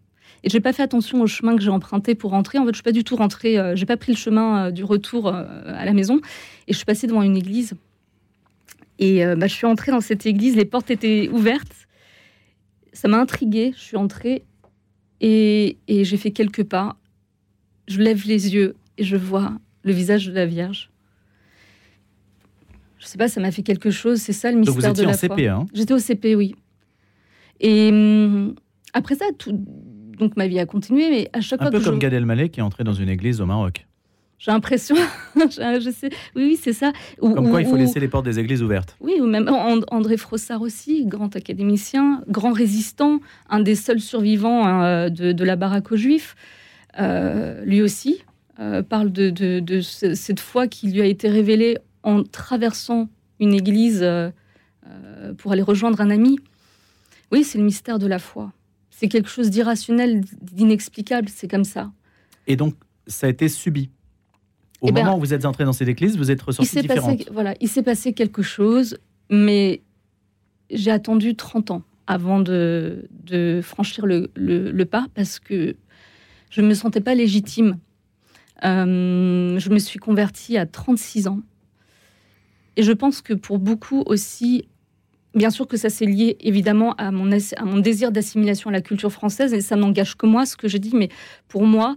Et 0.44 0.50
j'ai 0.50 0.60
pas 0.62 0.74
fait 0.74 0.84
attention 0.84 1.22
au 1.22 1.28
chemin 1.28 1.56
que 1.56 1.62
j'ai 1.62 1.70
emprunté 1.70 2.16
pour 2.16 2.32
rentrer. 2.32 2.58
En 2.60 2.66
fait, 2.66 2.72
je 2.72 2.78
suis 2.78 2.84
pas 2.84 2.92
du 2.92 3.04
tout 3.04 3.16
rentrée. 3.16 3.58
j'ai 3.76 3.86
pas 3.86 3.98
pris 3.98 4.14
le 4.14 4.18
chemin 4.18 4.72
du 4.72 4.86
retour 4.86 5.28
à 5.28 5.86
la 5.86 5.94
maison. 5.94 6.22
Et 6.68 6.72
je 6.72 6.78
suis 6.78 6.86
passée 6.86 7.08
devant 7.08 7.24
une 7.24 7.36
église. 7.36 7.74
Et 9.00 9.26
bah, 9.36 9.48
je 9.48 9.54
suis 9.54 9.68
entrée 9.68 9.92
dans 9.92 10.00
cette 10.00 10.26
église. 10.26 10.56
Les 10.56 10.64
portes 10.64 10.90
étaient 10.92 11.30
ouvertes. 11.30 11.88
Ça 12.94 13.10
m'a 13.10 13.20
intriguée. 13.20 13.74
Je 13.76 13.82
suis 13.82 13.98
entrée 13.98 14.44
et, 15.21 15.77
j'ai 15.88 16.18
fait 16.18 16.31
quelques 16.31 16.63
pas. 16.63 16.98
Je 17.88 18.00
lève 18.00 18.25
les 18.25 18.54
yeux 18.54 18.75
et 18.98 19.04
je 19.04 19.16
vois 19.16 19.54
le 19.83 19.92
visage 19.92 20.27
de 20.27 20.31
la 20.31 20.45
Vierge. 20.45 20.92
Je 23.00 23.06
sais 23.06 23.18
pas, 23.18 23.27
ça 23.27 23.39
m'a 23.39 23.51
fait 23.51 23.63
quelque 23.63 23.92
chose. 23.92 24.19
C'est 24.19 24.33
ça 24.33 24.51
le 24.51 24.57
mystère 24.57 24.75
Donc 24.75 24.83
vous 24.83 24.89
étiez 24.89 25.06
en 25.06 25.13
CP, 25.13 25.48
hein 25.48 25.66
J'étais 25.74 25.94
au 25.94 26.00
CP, 26.00 26.36
oui. 26.36 26.56
Et 27.60 27.89
hum, 27.89 28.56
après 28.94 29.16
ça, 29.16 29.25
tout, 29.38 29.51
donc 30.19 30.38
ma 30.38 30.48
vie 30.48 30.60
a 30.60 30.66
continué, 30.66 31.10
mais 31.10 31.30
à 31.33 31.42
chaque 31.42 31.62
Un 31.62 31.65
fois 31.65 31.72
peu 31.72 31.81
comme 31.81 32.00
Gad 32.00 32.13
Elmaleh 32.13 32.50
qui 32.50 32.60
est 32.60 32.63
entré 32.63 32.83
dans 32.83 32.94
une 32.94 33.10
église 33.10 33.42
au 33.42 33.45
Maroc. 33.45 33.88
J'ai 34.39 34.51
l'impression, 34.51 34.95
je 35.36 35.91
sais, 35.94 36.09
oui, 36.33 36.44
oui, 36.44 36.59
c'est 36.59 36.71
ça. 36.71 36.94
Comme 37.19 37.50
quoi, 37.50 37.62
il 37.62 37.68
faut 37.68 37.75
laisser 37.75 38.00
les 38.00 38.07
portes 38.07 38.24
des 38.24 38.39
églises 38.39 38.63
ouvertes. 38.63 38.95
Oui, 39.01 39.15
ou 39.19 39.25
même 39.25 39.50
André 39.50 40.15
Frossard 40.15 40.62
aussi, 40.62 41.06
grand 41.06 41.36
académicien, 41.36 42.24
grand 42.30 42.53
résistant, 42.53 43.19
un 43.50 43.59
des 43.59 43.75
seuls 43.75 44.00
survivants 44.00 44.65
hein, 44.65 45.09
de, 45.09 45.44
la 45.44 45.57
baraque 45.57 45.91
aux 45.91 45.97
Juifs. 45.97 46.38
Euh, 47.00 47.63
lui 47.65 47.81
aussi 47.81 48.24
euh, 48.59 48.81
parle 48.81 49.12
de, 49.12 49.81
cette 49.81 50.39
foi 50.39 50.68
qui 50.68 50.89
lui 50.89 51.01
a 51.01 51.06
été 51.06 51.27
révélée 51.27 51.77
en 52.03 52.24
traversant 52.24 53.09
une 53.41 53.53
église 53.53 54.00
euh, 54.01 54.31
pour 55.38 55.51
aller 55.51 55.62
rejoindre 55.62 56.00
un 56.00 56.09
ami. 56.09 56.39
Oui, 57.33 57.44
c'est 57.44 57.57
le 57.57 57.65
mystère 57.65 58.00
de 58.00 58.07
la 58.07 58.19
foi. 58.19 58.53
C'est 58.89 59.09
quelque 59.09 59.30
chose 59.30 59.50
d'irrationnel, 59.50 60.24
d'inexplicable, 60.41 61.27
c'est 61.27 61.50
comme 61.50 61.65
ça. 61.65 61.91
Et 62.47 62.56
donc, 62.56 62.75
ça 63.06 63.27
a 63.27 63.30
été 63.30 63.50
subi 63.50 63.89
au 64.81 64.88
eh 64.88 64.92
ben, 64.92 65.04
moment 65.04 65.18
où 65.18 65.20
vous 65.20 65.34
êtes 65.34 65.46
entré 65.46 65.66
dans 65.66 65.74
cette 65.74 65.90
église, 65.90 66.18
vous 66.18 66.31
êtes 66.31 66.42
ressorti 66.42 66.81
différente. 66.81 67.22
voilà, 67.31 67.54
il 67.60 67.68
s'est 67.68 67.84
passé 67.84 68.14
quelque 68.14 68.42
chose, 68.42 68.98
mais 69.30 69.81
j'ai 70.72 70.92
attendu 70.92 71.36
30 71.36 71.72
ans 71.72 71.84
avant 72.08 72.40
de, 72.40 73.08
franchir 73.62 74.06
le, 74.06 74.84
pas 74.86 75.08
parce 75.14 75.40
que 75.40 75.76
je 76.50 76.62
ne 76.62 76.68
me 76.68 76.74
sentais 76.74 77.01
pas 77.01 77.13
légitime. 77.13 77.77
Euh, 78.65 79.60
je 79.60 79.70
me 79.70 79.80
suis 79.80 80.00
convertie 80.00 80.58
à 80.58 80.65
36 80.65 81.27
ans. 81.27 81.39
Et 82.75 82.84
je 82.84 82.92
pense 82.92 83.22
que 83.22 83.34
pour 83.34 83.60
beaucoup 83.60 84.01
aussi, 84.06 84.68
bien 85.36 85.50
sûr 85.50 85.68
que 85.68 85.77
ça 85.77 85.89
s'est 85.89 86.06
lié 86.06 86.38
évidemment 86.39 86.94
à 86.96 87.12
mon, 87.12 87.30
à 87.32 87.65
mon 87.65 87.77
désir 87.77 88.12
d'assimilation 88.12 88.70
à 88.70 88.74
la 88.74 88.82
culture 88.82 89.12
française, 89.12 89.53
et 89.53 89.62
ça 89.62 89.75
n'engage 89.75 90.15
que 90.15 90.25
moi 90.25 90.46
ce 90.46 90.58
que 90.58 90.68
je 90.68 90.77
dis, 90.77 90.96
mais 90.96 91.10
pour 91.48 91.65
moi, 91.65 91.96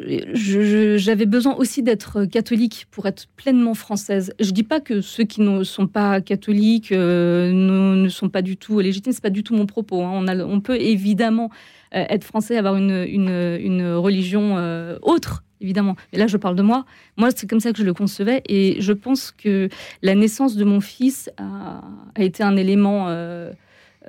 j'avais 0.00 1.26
besoin 1.26 1.54
aussi 1.56 1.82
d'être 1.82 2.24
catholique 2.24 2.86
pour 2.90 3.06
être 3.06 3.26
pleinement 3.36 3.74
française. 3.74 4.32
Je 4.38 4.50
dis 4.52 4.62
pas 4.62 4.80
que 4.80 5.00
ceux 5.00 5.24
qui 5.24 5.40
ne 5.40 5.64
sont 5.64 5.88
pas 5.88 6.20
catholiques 6.20 6.92
euh, 6.92 7.50
ne, 7.52 8.08
sont 8.08 8.28
pas 8.28 8.42
du 8.42 8.56
tout 8.56 8.78
légitimes, 8.78 9.12
c'est 9.12 9.22
pas 9.22 9.30
du 9.30 9.42
tout 9.42 9.54
mon 9.54 9.66
propos. 9.66 10.02
Hein. 10.02 10.24
On, 10.40 10.60
peut 10.60 10.80
évidemment 10.80 11.50
euh, 11.94 12.04
être 12.08 12.24
français, 12.24 12.56
avoir 12.56 12.76
une, 12.76 13.94
religion 13.96 14.56
euh, 14.56 14.98
autre, 15.02 15.42
évidemment. 15.60 15.96
Mais 16.12 16.18
là, 16.18 16.28
je 16.28 16.36
parle 16.36 16.54
de 16.54 16.62
moi. 16.62 16.84
Moi, 17.16 17.30
c'est 17.34 17.48
comme 17.48 17.60
ça 17.60 17.72
que 17.72 17.78
je 17.78 17.84
le 17.84 17.94
concevais, 17.94 18.42
et 18.46 18.80
je 18.80 18.92
pense 18.92 19.32
que 19.32 19.68
la 20.02 20.14
naissance 20.14 20.54
de 20.54 20.64
mon 20.64 20.80
fils 20.80 21.28
a 21.38 21.82
été 22.18 22.44
un 22.44 22.56
élément 22.56 23.12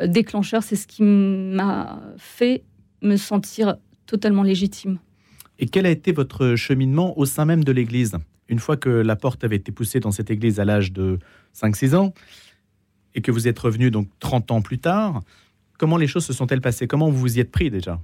déclencheur. 0.05 0.61
C'est 0.61 0.75
ce 0.75 0.85
qui 0.85 1.01
m'a 1.01 1.99
fait 2.17 2.63
me 3.01 3.15
sentir 3.15 3.77
totalement 4.05 4.43
légitime. 4.43 4.99
Et 5.59 5.67
quel 5.67 5.85
a 5.85 5.89
été 5.89 6.11
votre 6.13 6.55
cheminement 6.55 7.17
au 7.19 7.25
sein 7.25 7.45
même 7.45 7.63
de 7.63 7.71
l'Église? 7.71 8.17
Une 8.47 8.59
fois 8.59 8.77
que 8.77 8.89
la 8.89 9.15
porte 9.15 9.43
avait 9.43 9.57
été 9.57 9.71
poussée 9.71 9.99
dans 9.99 10.11
cette 10.11 10.31
Église 10.31 10.59
à 10.59 10.65
l'âge 10.65 10.91
de 10.91 11.19
5-6 11.55 11.95
ans, 11.95 12.13
et 13.13 13.21
que 13.21 13.31
vous 13.31 13.47
êtes 13.47 13.59
revenu 13.59 13.91
donc 13.91 14.07
30 14.19 14.51
ans 14.51 14.61
plus 14.61 14.79
tard, 14.79 15.21
comment 15.77 15.97
les 15.97 16.07
choses 16.07 16.25
se 16.25 16.33
sont-elles 16.33 16.61
passées? 16.61 16.87
Comment 16.87 17.09
vous 17.09 17.17
vous 17.17 17.37
y 17.37 17.41
êtes 17.41 17.51
pris 17.51 17.69
déjà? 17.69 17.99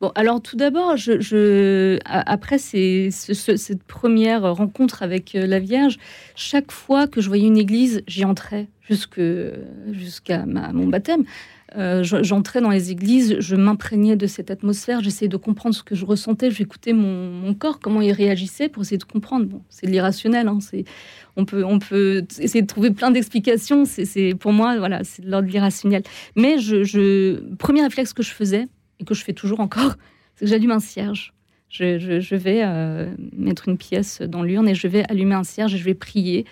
Bon, 0.00 0.12
alors 0.14 0.42
tout 0.42 0.56
d'abord, 0.56 0.96
je, 0.98 1.98
après 2.04 2.58
cette 2.58 3.82
première 3.84 4.54
rencontre 4.54 5.02
avec 5.02 5.34
euh, 5.34 5.46
la 5.46 5.58
Vierge, 5.58 5.96
chaque 6.34 6.70
fois 6.70 7.06
que 7.06 7.22
je 7.22 7.28
voyais 7.28 7.46
une 7.46 7.56
église, 7.56 8.02
j'y 8.06 8.26
entrais 8.26 8.68
jusqu'à 8.88 10.44
mon 10.46 10.86
baptême. 10.86 11.24
Euh, 11.76 12.02
j'entrais 12.02 12.60
dans 12.60 12.70
les 12.70 12.90
églises, 12.90 13.36
je 13.40 13.56
m'imprégnais 13.56 14.16
de 14.16 14.26
cette 14.26 14.50
atmosphère, 14.50 15.02
j'essayais 15.02 15.28
de 15.28 15.36
comprendre 15.36 15.74
ce 15.74 15.82
que 15.82 15.94
je 15.94 16.04
ressentais, 16.04 16.50
j'écoutais 16.50 16.92
mon, 16.92 17.52
corps, 17.54 17.80
comment 17.80 18.00
il 18.00 18.12
réagissait 18.12 18.68
pour 18.68 18.82
essayer 18.82 18.98
de 18.98 19.04
comprendre. 19.04 19.46
Bon, 19.46 19.62
c'est 19.68 19.86
de 19.86 19.90
l'irrationnel, 19.90 20.46
hein, 20.46 20.58
on, 21.36 21.44
peut, 21.44 22.24
essayer 22.38 22.62
de 22.62 22.66
trouver 22.66 22.92
plein 22.92 23.10
d'explications, 23.10 23.84
c'est 23.84 24.34
pour 24.38 24.52
moi, 24.52 24.78
voilà, 24.78 25.02
c'est 25.04 25.22
de 25.22 25.30
l'ordre 25.30 25.48
de 25.48 25.52
l'irrationnel. 25.52 26.02
Mais 26.36 26.58
je, 26.58 27.54
premier 27.56 27.82
réflexe 27.82 28.12
que 28.12 28.22
je 28.22 28.30
faisais, 28.30 28.68
et 29.00 29.04
que 29.04 29.14
je 29.14 29.22
fais 29.24 29.32
toujours 29.32 29.60
encore, 29.60 29.96
c'est 30.34 30.44
que 30.44 30.50
j'allume 30.50 30.72
un 30.72 30.80
cierge. 30.80 31.32
Je, 31.68 32.34
vais 32.36 32.62
euh, 32.64 33.12
mettre 33.32 33.68
une 33.68 33.76
pièce 33.76 34.22
dans 34.22 34.42
l'urne 34.42 34.68
et 34.68 34.74
je 34.74 34.86
vais 34.86 35.04
allumer 35.10 35.34
un 35.34 35.44
cierge 35.44 35.74
et 35.74 35.78
je 35.78 35.84
vais 35.84 35.94
prier. 35.94 36.46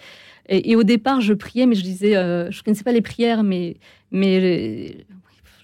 Et, 0.49 0.77
au 0.77 0.83
départ, 0.83 1.23
je 1.23 1.33
priais, 1.33 1.65
mais 1.65 1.75
je 1.75 1.83
disais, 1.83 2.17
euh, 2.17 2.51
je 2.51 2.59
ne 2.59 2.63
connaissais 2.65 2.85
pas 2.85 2.93
les 2.93 3.01
prières, 3.01 3.43
mais, 3.43 3.77
mais 4.11 4.89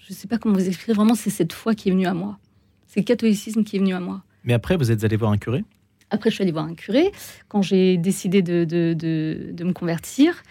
je 0.01 0.09
ne 0.09 0.15
sais 0.15 0.27
pas 0.27 0.39
comment 0.39 0.55
vous 0.55 0.67
expliquer. 0.67 0.93
Vraiment, 0.93 1.13
c'est 1.13 1.29
cette 1.29 1.53
foi 1.53 1.75
qui 1.75 1.89
est 1.89 1.91
venue 1.91 2.07
à 2.07 2.15
moi. 2.15 2.39
C'est 2.87 3.01
le 3.01 3.05
catholicisme 3.05 3.63
qui 3.63 3.75
est 3.75 3.79
venu 3.79 3.93
à 3.93 3.99
moi. 3.99 4.23
Mais 4.43 4.53
après, 4.53 4.77
vous 4.77 4.91
êtes 4.91 5.03
allé 5.03 5.15
voir 5.17 5.31
un 5.31 5.37
curé? 5.37 5.63
Après, 6.09 6.29
je 6.29 6.35
suis 6.35 6.41
allée 6.41 6.51
voir 6.51 6.65
un 6.65 6.73
curé 6.73 7.11
quand 7.47 7.61
j'ai 7.61 7.97
décidé 7.97 8.41
de, 8.41 8.65
de, 8.65 8.93
de, 8.93 9.63
me 9.63 9.71
convertir. 9.71 10.43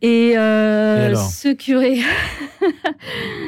Et, 0.00 0.38
euh, 0.38 1.14
ce 1.14 1.52
curé, 1.52 1.98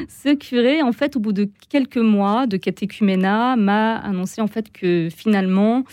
ce 0.07 0.35
curé, 0.35 0.81
en 0.81 0.91
fait, 0.91 1.15
au 1.15 1.19
bout 1.19 1.33
de 1.33 1.49
quelques 1.69 1.97
mois 1.97 2.47
de 2.47 2.57
catéchuménat, 2.57 3.55
m'a 3.55 3.97
annoncé 3.97 4.41
en 4.41 4.47
fait 4.47 4.71
que 4.71 5.09
finalement, 5.15 5.83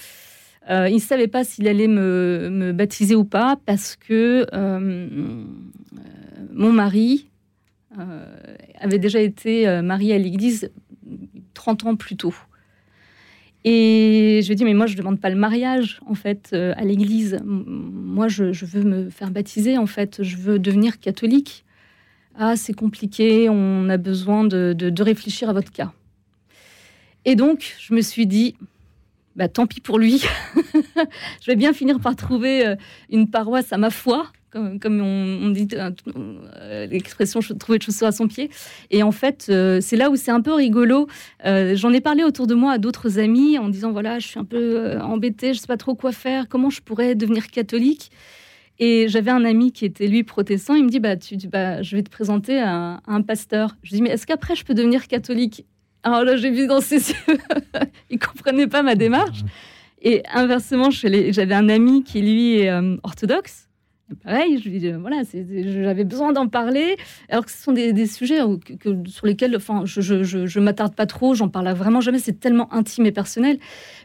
euh, 0.70 0.88
il 0.88 0.96
ne 0.96 1.00
savait 1.00 1.28
pas 1.28 1.44
s'il 1.44 1.68
allait 1.68 1.88
me, 1.88 2.48
me, 2.50 2.72
baptiser 2.72 3.14
ou 3.14 3.24
pas 3.24 3.56
parce 3.66 3.96
que 3.96 4.46
euh, 4.52 5.44
mon 6.52 6.72
mari 6.72 7.28
avait 8.78 8.98
déjà 8.98 9.20
été 9.20 9.80
marié 9.80 10.14
à 10.14 10.18
l'église 10.18 10.70
30 11.54 11.86
ans 11.86 11.96
plus 11.96 12.16
tôt. 12.16 12.34
Et 13.68 14.38
je 14.42 14.46
lui 14.46 14.52
ai 14.52 14.54
dit, 14.54 14.64
mais 14.64 14.74
moi, 14.74 14.86
je 14.86 14.92
ne 14.92 14.98
demande 14.98 15.20
pas 15.20 15.28
le 15.28 15.34
mariage, 15.34 15.98
en 16.06 16.14
fait, 16.14 16.50
euh, 16.52 16.72
à 16.76 16.84
l'église. 16.84 17.40
Moi, 17.44 18.28
je, 18.28 18.64
veux 18.64 18.84
me 18.84 19.10
faire 19.10 19.32
baptiser, 19.32 19.76
en 19.76 19.86
fait. 19.86 20.22
Je 20.22 20.36
veux 20.36 20.60
devenir 20.60 21.00
catholique. 21.00 21.64
Ah, 22.38 22.56
c'est 22.56 22.74
compliqué, 22.74 23.48
on 23.48 23.88
a 23.88 23.96
besoin 23.96 24.44
de, 24.44 24.74
de, 24.74 25.02
réfléchir 25.02 25.48
à 25.48 25.52
votre 25.52 25.72
cas. 25.72 25.92
Et 27.24 27.34
donc, 27.34 27.74
je 27.78 27.94
me 27.94 28.02
suis 28.02 28.26
dit, 28.26 28.54
bah, 29.36 29.48
tant 29.48 29.66
pis 29.66 29.80
pour 29.80 29.98
lui. 29.98 30.22
je 30.54 31.46
vais 31.46 31.56
bien 31.56 31.72
finir 31.72 31.98
par 31.98 32.14
trouver 32.14 32.66
euh, 32.66 32.76
une 33.10 33.30
paroisse 33.30 33.72
à 33.72 33.78
ma 33.78 33.90
foi 33.90 34.30
comme, 34.80 35.00
on, 35.00 35.50
dit 35.50 35.68
euh, 35.74 36.86
l'expression 36.86 37.40
trouver 37.58 37.78
de 37.78 37.82
chaussures 37.82 38.06
à 38.06 38.12
son 38.12 38.28
pied. 38.28 38.50
Et 38.90 39.02
en 39.02 39.12
fait, 39.12 39.46
euh, 39.48 39.80
c'est 39.80 39.96
là 39.96 40.10
où 40.10 40.16
c'est 40.16 40.30
un 40.30 40.40
peu 40.40 40.52
rigolo. 40.52 41.08
Euh, 41.44 41.74
j'en 41.76 41.92
ai 41.92 42.00
parlé 42.00 42.24
autour 42.24 42.46
de 42.46 42.54
moi 42.54 42.72
à 42.72 42.78
d'autres 42.78 43.18
amis 43.18 43.58
en 43.58 43.68
disant 43.68 43.92
voilà, 43.92 44.18
je 44.18 44.26
suis 44.26 44.38
un 44.38 44.44
peu 44.44 44.98
embêtée, 45.00 45.54
je 45.54 45.60
sais 45.60 45.66
pas 45.66 45.76
trop 45.76 45.94
quoi 45.94 46.12
faire, 46.12 46.48
comment 46.48 46.70
je 46.70 46.80
pourrais 46.80 47.14
devenir 47.14 47.48
catholique? 47.48 48.10
Et 48.78 49.08
j'avais 49.08 49.30
un 49.30 49.44
ami 49.44 49.72
qui 49.72 49.84
était 49.84 50.06
lui 50.06 50.22
protestant. 50.22 50.74
Il 50.74 50.84
me 50.84 50.90
dit 50.90 51.00
bah, 51.00 51.16
tu, 51.16 51.36
bah 51.48 51.82
je 51.82 51.96
vais 51.96 52.02
te 52.02 52.10
présenter 52.10 52.60
à, 52.60 53.00
un 53.06 53.22
pasteur. 53.22 53.76
Je 53.82 53.90
lui 53.90 53.96
dis 53.96 54.02
mais 54.02 54.10
est-ce 54.10 54.26
qu'après 54.26 54.54
je 54.54 54.64
peux 54.64 54.74
devenir 54.74 55.06
catholique? 55.08 55.64
Alors 56.02 56.22
là, 56.24 56.36
j'ai 56.36 56.50
vu 56.50 56.66
dans 56.66 56.80
ses 56.80 57.10
yeux, 57.10 57.38
il 58.10 58.18
comprenait 58.18 58.68
pas 58.68 58.82
ma 58.82 58.94
démarche. 58.94 59.40
Et 60.02 60.22
inversement, 60.32 60.90
j'avais 60.90 61.54
un 61.54 61.68
ami 61.68 62.04
qui 62.04 62.20
lui 62.20 62.58
est 62.58 62.70
orthodoxe 63.02 63.65
Pareil, 64.22 64.60
je 64.62 64.68
lui 64.68 64.92
voilà, 64.92 65.22
j'avais 65.32 66.04
besoin 66.04 66.32
d'en 66.32 66.46
parler, 66.46 66.96
alors 67.28 67.44
que 67.44 67.50
ce 67.50 67.60
sont 67.60 67.72
des, 67.72 68.06
sujets 68.06 68.38
sur 69.06 69.26
lesquels 69.26 69.56
enfin, 69.56 69.82
je 69.84 70.58
ne 70.58 70.64
m'attarde 70.64 70.94
pas 70.94 71.06
trop, 71.06 71.34
j'en 71.34 71.48
parle 71.48 71.68
vraiment 71.72 72.00
jamais, 72.00 72.20
c'est 72.20 72.38
tellement 72.38 72.72
intime 72.72 73.04
et 73.06 73.10
personnel. 73.10 73.58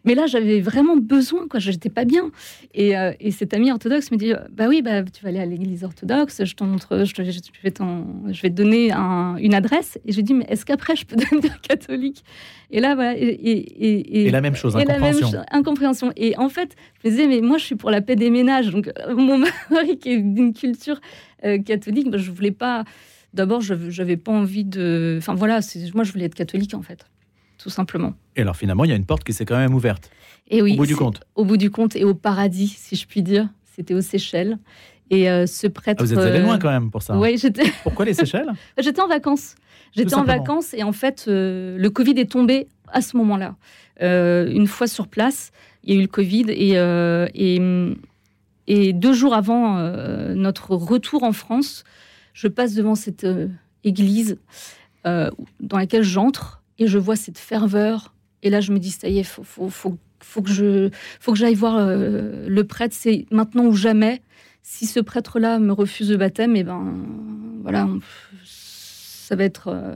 Mais 0.03 0.15
là, 0.15 0.25
j'avais 0.25 0.60
vraiment 0.60 0.98
besoin, 0.98 1.48
quoi, 1.48 1.60
j'étais 1.60 1.89
pas 1.89 2.05
bien. 2.05 2.31
Et, 2.74 2.98
euh, 2.98 3.13
et, 3.20 3.29
cet 3.29 3.53
ami 3.53 3.72
orthodoxe 3.72 4.10
me 4.12 4.17
dit 4.17 4.34
Bah 4.51 4.65
oui, 4.67 4.81
bah, 4.81 5.03
tu 5.03 5.24
vas 5.24 5.29
aller 5.29 5.39
à 5.39 5.46
l'église 5.46 5.84
orthodoxe, 5.84 6.43
je, 6.43 6.63
montre, 6.63 7.05
je, 7.05 7.13
je, 7.15 7.22
vais, 7.22 7.31
je 7.31 8.41
vais 8.41 8.50
te 8.50 8.55
donner 8.55 8.91
une 8.91 9.53
adresse. 9.53 10.00
Et 10.05 10.13
je 10.13 10.22
dis 10.22 10.34
Mais 10.34 10.46
est-ce 10.50 10.65
qu'après, 10.65 10.96
je 10.96 11.05
peux 11.05 11.15
devenir 11.31 11.62
catholique? 11.62 12.24
Et 12.72 12.79
là, 12.79 12.96
voilà. 12.96 13.15
Et, 13.17 14.25
et, 14.25 14.31
la 14.31 14.41
même 14.41 14.55
chose, 14.55 14.75
incompréhension. 14.75 15.31
La 15.31 15.38
même 15.38 15.46
incompréhension. 15.51 16.13
Et 16.15 16.38
en 16.38 16.50
fait, 16.50 16.75
je 17.03 17.10
me 17.10 17.13
disais, 17.13 17.27
mais 17.27 17.41
moi, 17.41 17.58
je 17.58 17.65
suis 17.65 17.75
pour 17.75 17.91
la 17.91 18.01
paix 18.01 18.15
des 18.15 18.29
ménages. 18.29 18.70
Donc, 18.70 18.88
euh, 18.88 19.15
mon 19.15 19.38
mari, 19.70 19.90
est 20.05 20.17
d'une 20.17 20.53
culture 20.53 21.00
euh, 21.43 21.62
catholique, 21.62 22.05
je 22.07 22.12
bah, 22.12 22.17
je 22.17 22.31
voulais 22.31 22.51
pas. 22.51 22.83
D'abord, 23.33 23.62
je 23.62 23.74
n'avais 23.74 24.17
pas 24.17 24.31
envie 24.31 24.65
de. 24.65 25.15
Enfin, 25.17 25.36
voilà, 25.36 25.60
moi, 25.93 26.03
je 26.03 26.12
voulais 26.12 26.25
être 26.25 26.36
catholique, 26.36 26.74
en 26.74 26.81
fait. 26.81 27.05
Tout 27.57 27.69
simplement. 27.69 28.13
Et 28.36 28.41
alors, 28.41 28.57
finalement, 28.57 28.83
il 28.86 28.89
y 28.89 28.93
a 28.93 28.98
une 28.98 29.05
porte 29.05 29.24
qui 29.24 29.33
s'est 29.33 29.45
quand 29.45 29.57
même 29.57 29.74
ouverte. 29.74 30.10
Et 30.50 30.62
oui. 30.62 30.74
Au 30.74 30.77
bout 30.77 30.86
du 30.86 30.95
compte. 30.95 31.21
Au 31.36 31.45
bout 31.45 31.57
du 31.57 31.71
compte 31.71 31.95
et 31.95 32.03
au 32.03 32.13
paradis, 32.13 32.67
si 32.67 32.95
je 32.95 33.07
puis 33.07 33.24
dire. 33.24 33.48
C'était 33.75 33.93
aux 33.93 34.01
Seychelles. 34.01 34.57
Et 35.10 35.29
euh, 35.29 35.45
ce 35.45 35.67
prêtre. 35.67 36.01
Ah, 36.01 36.05
vous 36.05 36.13
êtes 36.13 36.19
allé 36.19 36.39
loin 36.39 36.57
quand 36.57 36.69
même 36.69 36.89
pour 36.89 37.01
ça. 37.01 37.17
Oui, 37.17 37.38
j'étais. 37.38 37.63
Pourquoi 37.83 38.05
les 38.05 38.13
Seychelles? 38.13 38.51
J'étais 38.77 39.01
en 39.01 39.07
vacances. 39.07 39.55
J'étais 39.95 40.15
en 40.15 40.24
vacances 40.24 40.74
et 40.74 40.83
en 40.83 40.93
fait, 40.93 41.25
euh, 41.27 41.77
le 41.77 41.89
Covid 41.89 42.13
est 42.17 42.31
tombé 42.31 42.67
à 42.88 43.01
ce 43.01 43.17
moment-là. 43.17 43.55
Euh, 44.01 44.50
une 44.50 44.67
fois 44.67 44.88
sur 44.88 45.10
place, 45.10 45.51
il 45.83 45.93
y 45.93 45.98
a 45.98 46.00
eu 46.00 46.01
le 46.01 46.07
Covid 46.07 46.45
et, 46.50 46.75
et, 47.36 47.60
et, 48.73 48.93
deux 48.93 49.13
jours 49.13 49.33
avant 49.33 49.77
notre 50.35 50.75
retour 50.75 51.23
en 51.23 51.33
France, 51.33 51.83
je 52.33 52.47
passe 52.47 52.73
devant 52.73 52.95
cette 52.95 53.27
église 53.83 54.37
dans 55.03 55.77
laquelle 55.77 56.03
j'entre 56.03 56.63
et 56.79 56.87
je 56.87 56.97
vois 56.97 57.15
cette 57.15 57.37
ferveur. 57.37 58.13
Et 58.43 58.49
là, 58.49 58.61
je 58.61 58.71
me 58.71 58.79
dis, 58.79 58.91
ça 58.91 59.09
y 59.09 59.19
est, 59.19 59.23
faut, 59.23 59.43
faut, 59.43 59.69
faut, 59.69 59.97
faut 60.19 60.41
que 60.41 60.49
je, 60.49 60.89
faut 61.19 61.33
que 61.33 61.37
j'aille 61.37 61.55
voir 61.55 61.85
le 61.85 62.61
prêtre. 62.61 62.95
C'est 62.97 63.25
maintenant 63.31 63.65
ou 63.65 63.73
jamais 63.73 64.21
si 64.63 64.85
ce 64.85 64.99
prêtre-là 64.99 65.59
me 65.59 65.73
refuse 65.73 66.11
le 66.11 66.17
baptême, 66.17 66.55
et 66.55 66.59
eh 66.59 66.63
ben 66.63 67.05
voilà, 67.61 67.87
ça 68.45 69.35
va 69.35 69.43
être. 69.43 69.67
Euh, 69.69 69.95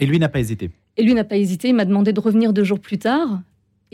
et 0.00 0.06
lui 0.06 0.18
n'a 0.18 0.28
pas 0.28 0.40
hésité. 0.40 0.70
Et 0.96 1.02
lui 1.02 1.14
n'a 1.14 1.24
pas 1.24 1.36
hésité. 1.36 1.68
Il 1.68 1.74
m'a 1.74 1.84
demandé 1.84 2.12
de 2.12 2.20
revenir 2.20 2.52
deux 2.52 2.64
jours 2.64 2.80
plus 2.80 2.98
tard. 2.98 3.40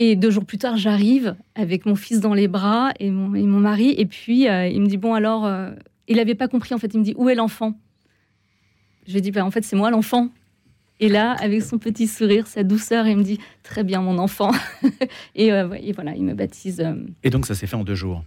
Et 0.01 0.15
deux 0.15 0.31
jours 0.31 0.45
plus 0.45 0.57
tard, 0.57 0.77
j'arrive 0.77 1.35
avec 1.55 1.85
mon 1.85 1.95
fils 1.95 2.21
dans 2.21 2.33
les 2.33 2.47
bras 2.47 2.93
et 3.01 3.11
mon, 3.11 3.35
et 3.35 3.43
mon 3.43 3.59
mari. 3.59 3.93
Et 3.97 4.05
puis, 4.05 4.47
euh, 4.47 4.65
il 4.65 4.81
me 4.81 4.87
dit 4.87 4.95
Bon, 4.95 5.13
alors, 5.13 5.45
euh, 5.45 5.71
il 6.07 6.15
n'avait 6.15 6.35
pas 6.35 6.47
compris 6.47 6.73
en 6.73 6.77
fait. 6.77 6.93
Il 6.93 7.01
me 7.01 7.03
dit 7.03 7.13
Où 7.17 7.27
est 7.27 7.35
l'enfant? 7.35 7.77
Je 9.05 9.13
lui 9.13 9.21
dis 9.21 9.31
bah, 9.31 9.43
En 9.43 9.51
fait, 9.51 9.61
c'est 9.61 9.75
moi 9.75 9.91
l'enfant. 9.91 10.29
Et 11.01 11.09
là, 11.09 11.33
avec 11.33 11.61
son 11.61 11.77
petit 11.77 12.07
sourire, 12.07 12.47
sa 12.47 12.63
douceur, 12.63 13.07
il 13.07 13.17
me 13.17 13.23
dit 13.23 13.39
Très 13.61 13.83
bien, 13.83 14.01
mon 14.01 14.17
enfant. 14.19 14.51
et, 15.35 15.47
et, 15.47 15.91
voilà, 15.91 16.15
il 16.15 16.23
me 16.23 16.33
baptise. 16.33 16.81
Et 17.23 17.29
donc, 17.29 17.45
ça 17.45 17.53
s'est 17.53 17.67
fait 17.67 17.75
en 17.75 17.83
deux 17.83 17.95
jours? 17.95 18.23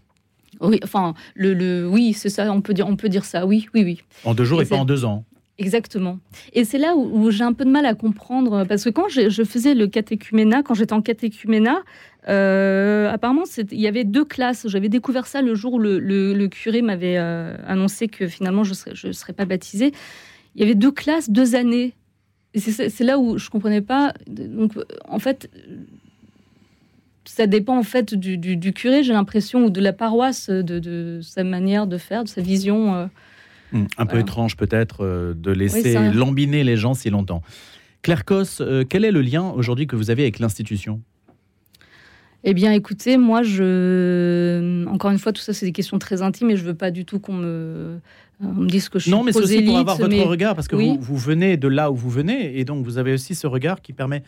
Oui, 0.61 0.79
enfin, 0.85 1.15
le, 1.35 1.89
oui, 1.89 2.13
c'est 2.13 2.29
ça, 2.29 2.53
on 2.53 2.61
peut, 2.61 2.75
dire, 2.75 2.87
on 2.87 2.97
peut 2.97 3.09
dire 3.09 3.25
ça, 3.25 3.47
oui, 3.47 3.67
oui, 3.75 3.83
oui. 3.83 4.01
En 4.25 4.35
deux 4.35 4.45
jours 4.45 4.61
et, 4.61 4.67
pas 4.67 4.77
en 4.77 4.85
deux 4.85 5.05
ans. 5.05 5.25
Exactement. 5.63 6.19
Et 6.55 6.65
c'est 6.65 6.79
là 6.79 6.97
où, 6.97 7.31
j'ai 7.31 7.45
un 7.45 7.53
peu 7.53 7.65
de 7.65 7.71
mal 7.71 7.87
à 7.87 7.95
comprendre, 7.95 8.65
parce 8.65 8.83
que 8.83 8.91
quand 8.91 9.09
je, 9.09 9.45
faisais 9.45 9.75
le 9.75 9.87
catéchuménat, 9.87 10.65
quand 10.65 10.75
j'étais 10.75 10.93
en 10.93 11.03
catéchuménat, 11.03 11.83
euh, 12.29 13.09
apparemment, 13.11 13.45
il 13.71 13.81
y 13.81 13.87
avait 13.87 14.03
deux 14.03 14.25
classes. 14.25 14.67
J'avais 14.69 14.89
découvert 14.89 15.29
ça 15.29 15.41
le 15.41 15.55
jour 15.55 15.75
où 15.75 15.79
le, 15.79 16.47
curé 16.49 16.83
m'avait 16.83 17.17
euh, 17.17 17.57
annoncé 17.67 18.09
que 18.09 18.27
finalement 18.27 18.65
je 18.65 18.73
ne 19.07 19.13
serais, 19.13 19.33
pas 19.33 19.45
baptisée. 19.45 19.93
Il 20.57 20.61
y 20.61 20.65
avait 20.65 20.75
deux 20.75 20.93
classes, 20.93 21.31
deux 21.31 21.55
années. 21.55 21.95
C'est 22.57 23.05
là 23.05 23.19
où 23.19 23.39
je 23.39 23.49
comprenais 23.49 23.81
pas. 23.81 24.13
Donc, 24.27 24.73
en 25.09 25.19
fait, 25.21 25.49
ça 27.25 27.47
dépend 27.47 27.79
en 27.79 27.85
fait 27.85 28.15
du, 28.15 28.73
curé, 28.73 29.05
j'ai 29.05 29.13
l'impression, 29.13 29.67
ou 29.67 29.71
de 29.71 29.81
la 29.81 29.93
paroisse, 29.93 30.51
de, 30.51 31.21
sa 31.23 31.45
manière 31.45 31.87
de 31.87 31.99
faire, 31.99 32.25
de 32.25 32.29
sa 32.29 32.41
vision. 32.41 32.95
Euh, 32.95 33.07
hmm, 33.73 33.87
un 33.99 34.07
peu 34.07 34.19
étrange 34.19 34.57
peut-être 34.57 35.05
euh, 35.05 35.35
de 35.35 35.51
laisser 35.51 35.95
lambiner 36.13 36.65
les 36.65 36.77
gens 36.77 36.95
si 36.95 37.11
longtemps. 37.11 37.43
Claire 38.03 38.25
Cos, 38.25 38.61
euh, 38.61 38.85
quel 38.89 39.05
est 39.05 39.13
le 39.13 39.23
lien 39.23 39.51
aujourd'hui 39.51 39.87
que 39.87 39.97
vous 39.97 40.11
avez 40.11 40.23
avec 40.23 40.39
l'institution? 40.39 41.01
Eh 42.45 42.55
bien, 42.55 42.73
écoutez, 42.73 43.17
moi, 43.17 43.43
je. 43.43 44.85
Encore 44.87 45.13
une 45.13 45.19
fois, 45.19 45.33
tout 45.33 45.43
ça, 45.43 45.53
c'est 45.53 45.67
des 45.67 45.73
questions 45.73 45.99
très 46.01 46.23
intimes 46.23 46.51
et 46.51 46.57
je 46.57 46.65
veux 46.65 46.75
pas 46.75 46.91
du 46.91 47.05
tout 47.05 47.21
qu'on 47.21 47.35
me, 47.35 48.01
me 48.41 48.67
dise 48.67 48.89
que 48.89 48.99
je 48.99 49.05
suis 49.05 49.13
Non, 49.13 49.23
mais 49.23 49.33
c'est 49.33 49.39
aussi 49.39 49.63
pour 49.63 49.79
avoir 49.79 49.97
votre 49.97 50.25
regard, 50.25 50.57
parce 50.57 50.67
que 50.67 50.75
vous, 50.75 50.99
vous 51.01 51.17
venez 51.17 51.57
de 51.57 51.69
là 51.69 51.93
où 51.93 51.95
vous 51.95 52.11
venez 52.11 52.59
et 52.59 52.65
donc 52.65 52.85
vous 52.85 52.99
avez 52.99 53.13
aussi 53.13 53.37
ce 53.37 53.47
regard 53.47 53.81
qui 53.81 53.93
permet 53.93 54.25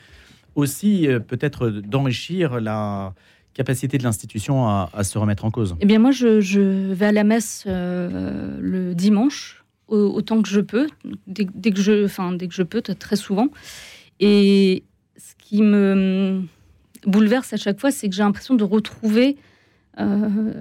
aussi 0.55 1.09
euh, 1.09 1.19
peut-être 1.19 1.69
d'enrichir 1.69 2.61
la 2.61 3.15
capacité 3.55 3.99
de 3.99 4.03
l'institution 4.03 4.69
à, 4.69 5.05
se 5.05 5.17
remettre 5.17 5.45
en 5.45 5.51
cause 5.51 5.77
Eh 5.81 5.87
bien, 5.87 5.99
moi, 5.99 6.11
je, 6.11 6.93
vais 6.93 7.07
à 7.07 7.13
la 7.13 7.25
messe 7.25 7.65
euh, 7.67 8.59
le 8.61 8.95
dimanche, 8.95 9.65
autant 9.89 10.43
que 10.43 10.49
je 10.49 10.61
peux, 10.61 10.89
dès, 11.27 11.47
que, 11.47 11.81
je, 11.81 12.05
enfin, 12.05 12.33
dès 12.33 12.49
que 12.49 12.55
je 12.55 12.63
peux, 12.63 12.83
très 12.83 13.17
souvent. 13.17 13.49
Et 14.19 14.83
ce 15.17 15.35
qui 15.39 15.63
me 15.63 16.43
bouleverse 17.07 17.53
à 17.53 17.57
chaque 17.57 17.81
fois, 17.81 17.91
c'est 17.91 18.09
que 18.09 18.15
j'ai 18.15 18.23
l'impression 18.23 18.55
de 18.55 18.65
retrouver 18.65 19.37
euh, 20.01 20.53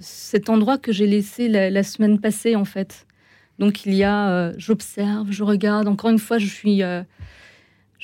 cet 0.00 0.50
endroit 0.50 0.78
que 0.78 0.92
j'ai 0.92 1.06
laissé 1.06 1.48
la, 1.48 1.82
semaine 1.82 2.20
passée, 2.20 2.56
en 2.56 2.64
fait. 2.64 3.06
Donc, 3.58 3.86
il 3.86 3.94
y 3.94 4.02
a, 4.02 4.52
j'observe, 4.58 5.30
je 5.30 5.44
regarde. 5.44 5.86
Encore 5.86 6.10
une 6.10 6.18
fois, 6.18 6.38
je 6.38 6.46
suis 6.46 6.82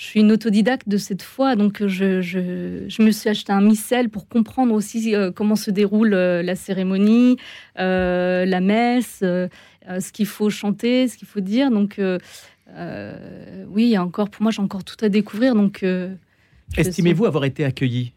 je 0.02 0.08
suis 0.08 0.20
une 0.20 0.32
autodidacte 0.32 0.88
de 0.88 0.96
cette 0.96 1.22
foi, 1.22 1.54
donc 1.54 1.86
je, 1.86 2.20
je, 2.20 3.02
me 3.02 3.10
suis 3.12 3.28
acheté 3.30 3.52
un 3.52 3.60
missel 3.60 4.08
pour 4.08 4.26
comprendre 4.26 4.74
aussi 4.74 5.14
euh, 5.14 5.30
comment 5.30 5.54
se 5.54 5.70
déroule 5.70 6.12
euh, 6.12 6.42
la 6.42 6.56
cérémonie, 6.56 7.36
euh, 7.78 8.44
la 8.44 8.60
messe, 8.60 9.18
ce 9.20 10.12
qu'il 10.12 10.26
faut 10.26 10.50
chanter, 10.50 11.06
ce 11.06 11.16
qu'il 11.16 11.28
faut 11.28 11.38
dire. 11.38 11.70
Donc 11.70 12.00
oui, 13.68 13.96
encore, 13.96 14.28
pour 14.28 14.42
moi, 14.42 14.50
j'ai 14.50 14.60
encore 14.60 14.82
tout 14.82 14.96
à 15.04 15.08
découvrir. 15.08 15.54
Donc, 15.54 15.84
estimez-vous 16.76 17.24
avoir 17.24 17.44
été 17.44 17.64
accueilli? 17.64 18.12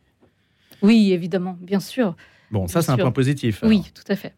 Oui, 0.81 1.11
évidemment, 1.11 1.55
bien 1.61 1.79
sûr. 1.79 2.15
Bon, 2.49 2.67
ça, 2.67 2.81
c'est 2.81 2.93
un 2.93 2.97
point 2.97 3.11
positif. 3.11 3.59
Oui, 3.61 3.83
tout 3.93 4.11
à 4.11 4.15
fait. 4.15 4.33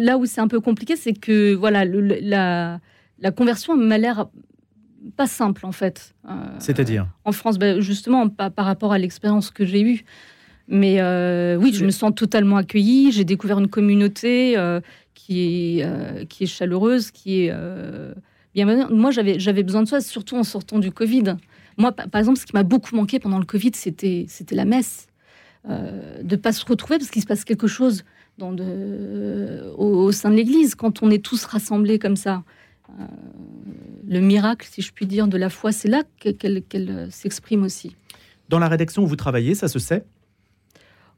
là 0.00 0.16
où 0.16 0.24
c'est 0.24 0.40
un 0.40 0.48
peu 0.48 0.60
compliqué, 0.60 0.96
c'est 0.96 1.12
que 1.12 1.52
voilà, 1.52 1.84
la, 1.84 2.80
la 3.18 3.30
conversion 3.32 3.76
m'a 3.76 3.98
l'air 3.98 4.28
pas 5.16 5.26
simple 5.26 5.66
en 5.66 5.72
fait. 5.72 6.14
Euh, 6.28 6.34
C'est-à-dire 6.58 7.06
En 7.24 7.32
France, 7.32 7.58
ben, 7.58 7.80
justement, 7.80 8.28
par 8.28 8.64
rapport 8.64 8.92
à 8.92 8.98
l'expérience 8.98 9.50
que 9.50 9.64
j'ai 9.64 9.82
eue. 9.82 10.04
Mais 10.68 11.00
euh, 11.00 11.56
oui, 11.56 11.72
je 11.72 11.84
me 11.84 11.90
sens 11.90 12.12
totalement 12.14 12.56
accueillie. 12.56 13.10
J'ai 13.10 13.24
découvert 13.24 13.58
une 13.58 13.68
communauté 13.68 14.58
euh, 14.58 14.80
qui, 15.14 15.80
est, 15.80 16.28
qui 16.28 16.44
est 16.44 16.46
chaleureuse, 16.46 17.10
qui 17.10 17.46
est. 17.46 17.54
Moi, 18.54 19.10
j'avais, 19.10 19.62
besoin 19.62 19.82
de 19.82 19.88
ça, 19.88 20.00
surtout 20.00 20.36
en 20.36 20.44
sortant 20.44 20.78
du 20.78 20.90
Covid. 20.90 21.36
Moi, 21.78 21.92
par 21.92 22.18
exemple, 22.18 22.38
ce 22.38 22.44
qui 22.44 22.54
m'a 22.54 22.64
beaucoup 22.64 22.94
manqué 22.96 23.18
pendant 23.18 23.38
le 23.38 23.44
Covid, 23.46 23.70
c'était, 23.74 24.26
la 24.50 24.64
messe. 24.66 25.06
de 25.64 25.72
ne 26.22 26.36
pas 26.36 26.52
se 26.52 26.66
retrouver 26.66 26.98
parce 26.98 27.10
qu'il 27.10 27.22
se 27.22 27.26
passe 27.26 27.44
quelque 27.44 27.66
chose 27.66 28.04
dans 28.36 28.52
de, 28.52 29.72
au, 29.76 30.12
sein 30.12 30.30
de 30.30 30.34
l'Église 30.34 30.74
quand 30.74 31.02
on 31.02 31.10
est 31.10 31.24
tous 31.24 31.44
rassemblés 31.44 31.98
comme 31.98 32.16
ça 32.16 32.42
le 34.08 34.20
miracle, 34.20 34.66
si 34.70 34.82
je 34.82 34.92
puis 34.92 35.06
dire, 35.06 35.28
de 35.28 35.36
la 35.36 35.50
foi, 35.50 35.70
c'est 35.70 35.88
là 35.88 36.02
qu'elle 36.18 36.62
euh, 36.90 37.10
s'exprime 37.10 37.62
aussi. 37.62 37.94
Dans 38.48 38.58
la 38.58 38.68
rédaction 38.68 39.02
où 39.02 39.06
vous 39.06 39.16
travaillez, 39.16 39.54
ça 39.54 39.68
se 39.68 39.78
sait? 39.78 40.04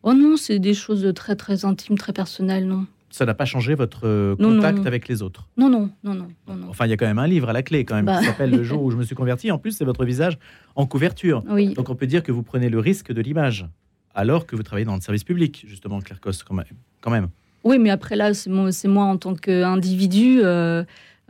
Oh 0.02 0.12
non, 0.12 0.36
c'est 0.36 0.58
des 0.58 0.74
choses 0.74 1.12
très 1.14 1.36
très 1.36 1.64
intimes, 1.64 1.96
très 1.96 2.12
personnelles, 2.12 2.66
non. 2.66 2.86
Ça 3.10 3.26
n'a 3.26 3.34
pas 3.34 3.44
changé 3.44 3.74
votre 3.74 4.06
euh, 4.06 4.36
contact 4.36 4.86
avec 4.86 5.08
les 5.08 5.22
autres? 5.22 5.48
Non 5.56 5.68
non, 5.68 5.90
non, 6.04 6.14
non, 6.14 6.28
non, 6.48 6.68
Enfin, 6.68 6.86
il 6.86 6.90
y 6.90 6.92
a 6.92 6.96
quand 6.96 7.06
même 7.06 7.18
un 7.18 7.26
livre 7.26 7.48
à 7.48 7.52
la 7.52 7.62
clé, 7.62 7.84
quand 7.84 7.96
même, 7.96 8.06
qui 8.06 8.12
bah. 8.12 8.22
s'appelle 8.22 8.50
Le 8.50 8.62
jour 8.62 8.82
où 8.84 8.90
je 8.90 8.96
me 8.96 9.04
suis 9.04 9.16
converti. 9.16 9.50
En 9.50 9.58
plus, 9.58 9.72
c'est 9.72 9.84
votre 9.84 10.04
visage 10.04 10.38
en 10.74 10.86
couverture. 10.86 11.44
Oui. 11.48 11.74
Donc, 11.74 11.90
on 11.90 11.94
peut 11.94 12.06
dire 12.06 12.22
que 12.22 12.32
vous 12.32 12.42
prenez 12.42 12.68
le 12.68 12.78
risque 12.78 13.12
de 13.12 13.20
l'image, 13.20 13.66
alors 14.14 14.46
que 14.46 14.56
vous 14.56 14.62
travaillez 14.62 14.86
dans 14.86 14.94
le 14.94 15.00
service 15.00 15.24
public, 15.24 15.64
justement, 15.68 16.00
Claire 16.00 16.20
Coste, 16.20 16.44
quand 16.44 17.10
même. 17.10 17.28
Oui, 17.62 17.78
mais 17.78 17.90
après 17.90 18.16
là, 18.16 18.32
c'est 18.32 18.50
moi, 18.50 18.70
moi, 18.84 19.04
en 19.04 19.16
tant 19.16 19.34
qu'individu. 19.34 20.40
Euh, 20.42 20.84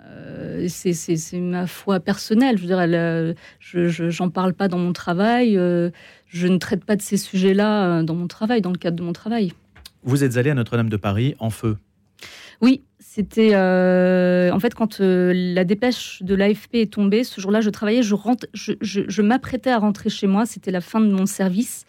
euh, 0.07 0.67
c'est 0.69 1.41
ma 1.41 1.67
foi 1.67 2.01
personnelle. 2.01 2.59
Je 2.59 2.67
veux 2.67 3.35
je 3.59 4.11
j'en 4.11 4.31
parle 4.31 4.55
pas 4.55 4.69
dans 4.69 4.79
mon 4.79 4.93
travail. 4.93 5.57
Euh, 5.57 5.91
je 6.27 6.47
ne 6.47 6.59
traite 6.59 6.85
pas 6.85 6.97
de 6.97 7.03
ces 7.03 7.17
sujets-là 7.17 7.99
euh, 7.99 8.03
dans 8.03 8.15
mon 8.15 8.27
travail, 8.27 8.61
dans 8.61 8.71
le 8.71 8.79
cadre 8.79 8.97
de 8.97 9.03
mon 9.03 9.13
travail. 9.13 9.53
Vous 10.03 10.25
êtes 10.25 10.37
allé 10.37 10.51
à 10.51 10.55
Notre-Dame 10.55 10.89
de 10.89 10.97
Paris 10.97 11.35
en 11.39 11.51
feu. 11.51 11.77
Oui, 12.63 12.83
c'était 12.99 13.55
en 13.57 14.61
fait 14.61 14.75
quand 14.75 14.99
la 15.01 15.65
dépêche 15.65 16.23
de 16.23 16.35
l'AFP 16.35 16.75
est 16.75 16.93
tombée. 16.93 17.25
Ce 17.25 17.41
jour-là, 17.41 17.63
je 17.63 17.71
travaillais, 17.71 18.03
je, 18.03 18.15
je, 18.55 18.75
je 18.81 19.23
m'apprêtais 19.23 19.71
à 19.71 19.79
rentrer 19.79 20.11
chez 20.11 20.27
moi. 20.27 20.45
C'était 20.45 20.71
la 20.71 20.83
fin 20.83 21.01
de 21.01 21.11
mon 21.11 21.27
service. 21.27 21.87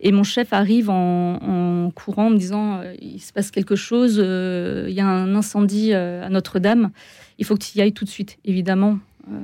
Et 0.00 0.12
mon 0.12 0.22
chef 0.22 0.52
arrive 0.52 0.90
en, 0.90 1.90
courant 1.94 2.26
en 2.26 2.30
me 2.30 2.38
disant 2.38 2.82
il 3.00 3.20
se 3.20 3.32
passe 3.32 3.50
quelque 3.50 3.76
chose, 3.76 4.16
il 4.16 4.94
y 4.94 5.00
a 5.00 5.06
un 5.06 5.34
incendie 5.34 5.92
à 5.92 6.28
Notre-Dame 6.28 6.90
il 7.38 7.44
faut 7.44 7.54
que 7.54 7.64
tu 7.64 7.78
y 7.78 7.80
ailles 7.80 7.92
tout 7.92 8.04
de 8.04 8.10
suite, 8.10 8.38
évidemment. 8.44 8.98
Euh, 9.30 9.38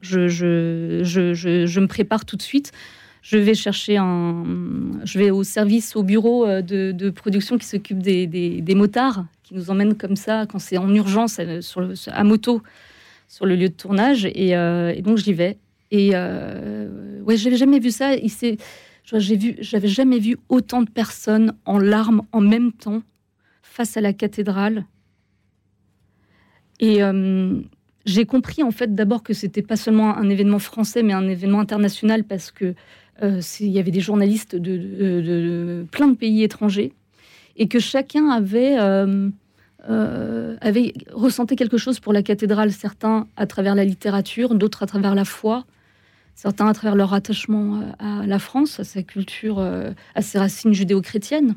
je, 0.00 0.28
je, 0.28 1.80
me 1.80 1.86
prépare 1.86 2.24
tout 2.24 2.36
de 2.36 2.42
suite. 2.42 2.72
Je 3.22 3.36
vais 3.36 3.54
chercher 3.54 3.96
un. 3.96 4.44
Je 5.04 5.18
vais 5.18 5.30
au 5.30 5.44
service, 5.44 5.96
au 5.96 6.02
bureau 6.02 6.46
euh, 6.46 6.62
de, 6.62 7.10
production 7.10 7.58
qui 7.58 7.66
s'occupe 7.66 7.98
des, 7.98 8.74
motards, 8.74 9.26
qui 9.42 9.54
nous 9.54 9.70
emmènent 9.70 9.96
comme 9.96 10.16
ça 10.16 10.46
quand 10.46 10.58
c'est 10.58 10.78
en 10.78 10.92
urgence 10.94 11.38
euh, 11.40 11.60
sur 11.60 11.88
à 12.08 12.24
moto 12.24 12.62
sur 13.28 13.44
le 13.44 13.56
lieu 13.56 13.68
de 13.68 13.74
tournage. 13.74 14.24
Et, 14.24 14.54
donc 15.02 15.18
j'y 15.18 15.34
vais. 15.34 15.58
Et 15.90 16.10
ouais, 16.10 17.36
j'avais 17.36 17.56
jamais 17.56 17.78
vu 17.78 17.90
ça. 17.90 18.14
J'ai 19.14 19.36
vu, 19.36 19.56
j'avais 19.60 19.88
jamais 19.88 20.18
vu 20.18 20.36
autant 20.48 20.82
de 20.82 20.90
personnes 20.90 21.54
en 21.64 21.78
larmes 21.78 22.22
en 22.32 22.40
même 22.40 22.72
temps 22.72 23.02
face 23.62 23.96
à 23.96 24.00
la 24.00 24.12
cathédrale. 24.12 24.84
Et 26.80 27.02
euh, 27.02 27.60
j'ai 28.04 28.26
compris 28.26 28.62
en 28.62 28.70
fait 28.70 28.94
d'abord 28.94 29.22
que 29.22 29.32
c'était 29.32 29.62
pas 29.62 29.76
seulement 29.76 30.16
un 30.16 30.28
événement 30.28 30.58
français, 30.58 31.02
mais 31.02 31.12
un 31.14 31.26
événement 31.28 31.60
international 31.60 32.24
parce 32.24 32.50
que 32.50 32.74
euh, 33.22 33.40
y 33.60 33.78
avait 33.78 33.90
des 33.90 34.00
journalistes 34.00 34.54
de, 34.54 35.86
plein 35.90 36.08
de 36.08 36.16
pays 36.16 36.42
étrangers 36.42 36.92
et 37.56 37.66
que 37.66 37.80
chacun 37.80 38.28
avait 38.28 38.76
euh, 38.78 40.56
avait 40.60 40.92
ressenti 41.12 41.56
quelque 41.56 41.78
chose 41.78 41.98
pour 41.98 42.12
la 42.12 42.22
cathédrale, 42.22 42.72
certains 42.72 43.26
à 43.36 43.46
travers 43.46 43.74
la 43.74 43.84
littérature, 43.84 44.54
d'autres 44.54 44.82
à 44.82 44.86
travers 44.86 45.14
la 45.14 45.24
foi, 45.24 45.64
certains 46.38 46.68
à 46.68 46.72
travers 46.72 46.94
leur 46.94 47.14
attachement 47.14 47.82
à 47.98 48.24
la 48.24 48.38
France, 48.38 48.78
à 48.78 48.84
sa 48.84 49.02
culture, 49.02 49.58
à 49.58 50.22
ses 50.22 50.38
racines 50.38 50.72
judéo-chrétiennes. 50.72 51.56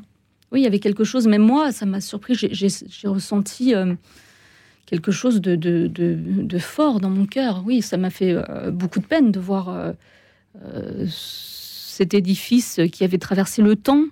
Oui, 0.50 0.60
il 0.60 0.64
y 0.64 0.66
avait 0.66 0.80
quelque 0.80 1.04
chose, 1.04 1.28
même 1.28 1.42
moi, 1.42 1.70
ça 1.70 1.86
m'a 1.86 2.00
surpris, 2.00 2.34
j'ai 2.34 3.08
ressenti 3.08 3.74
quelque 4.92 5.10
chose 5.10 5.40
de, 5.40 5.56
de, 5.56 6.58
fort 6.58 7.00
dans 7.00 7.08
mon 7.08 7.24
cœur. 7.24 7.62
Oui, 7.64 7.80
ça 7.80 7.96
m'a 7.96 8.10
fait 8.10 8.34
euh, 8.34 8.70
beaucoup 8.70 9.00
de 9.00 9.06
peine 9.06 9.32
de 9.32 9.40
voir 9.40 9.70
euh, 9.70 9.92
euh, 10.62 11.06
cet 11.08 12.12
édifice 12.12 12.78
qui 12.92 13.02
avait 13.02 13.16
traversé 13.16 13.62
le 13.62 13.74
temps, 13.74 14.04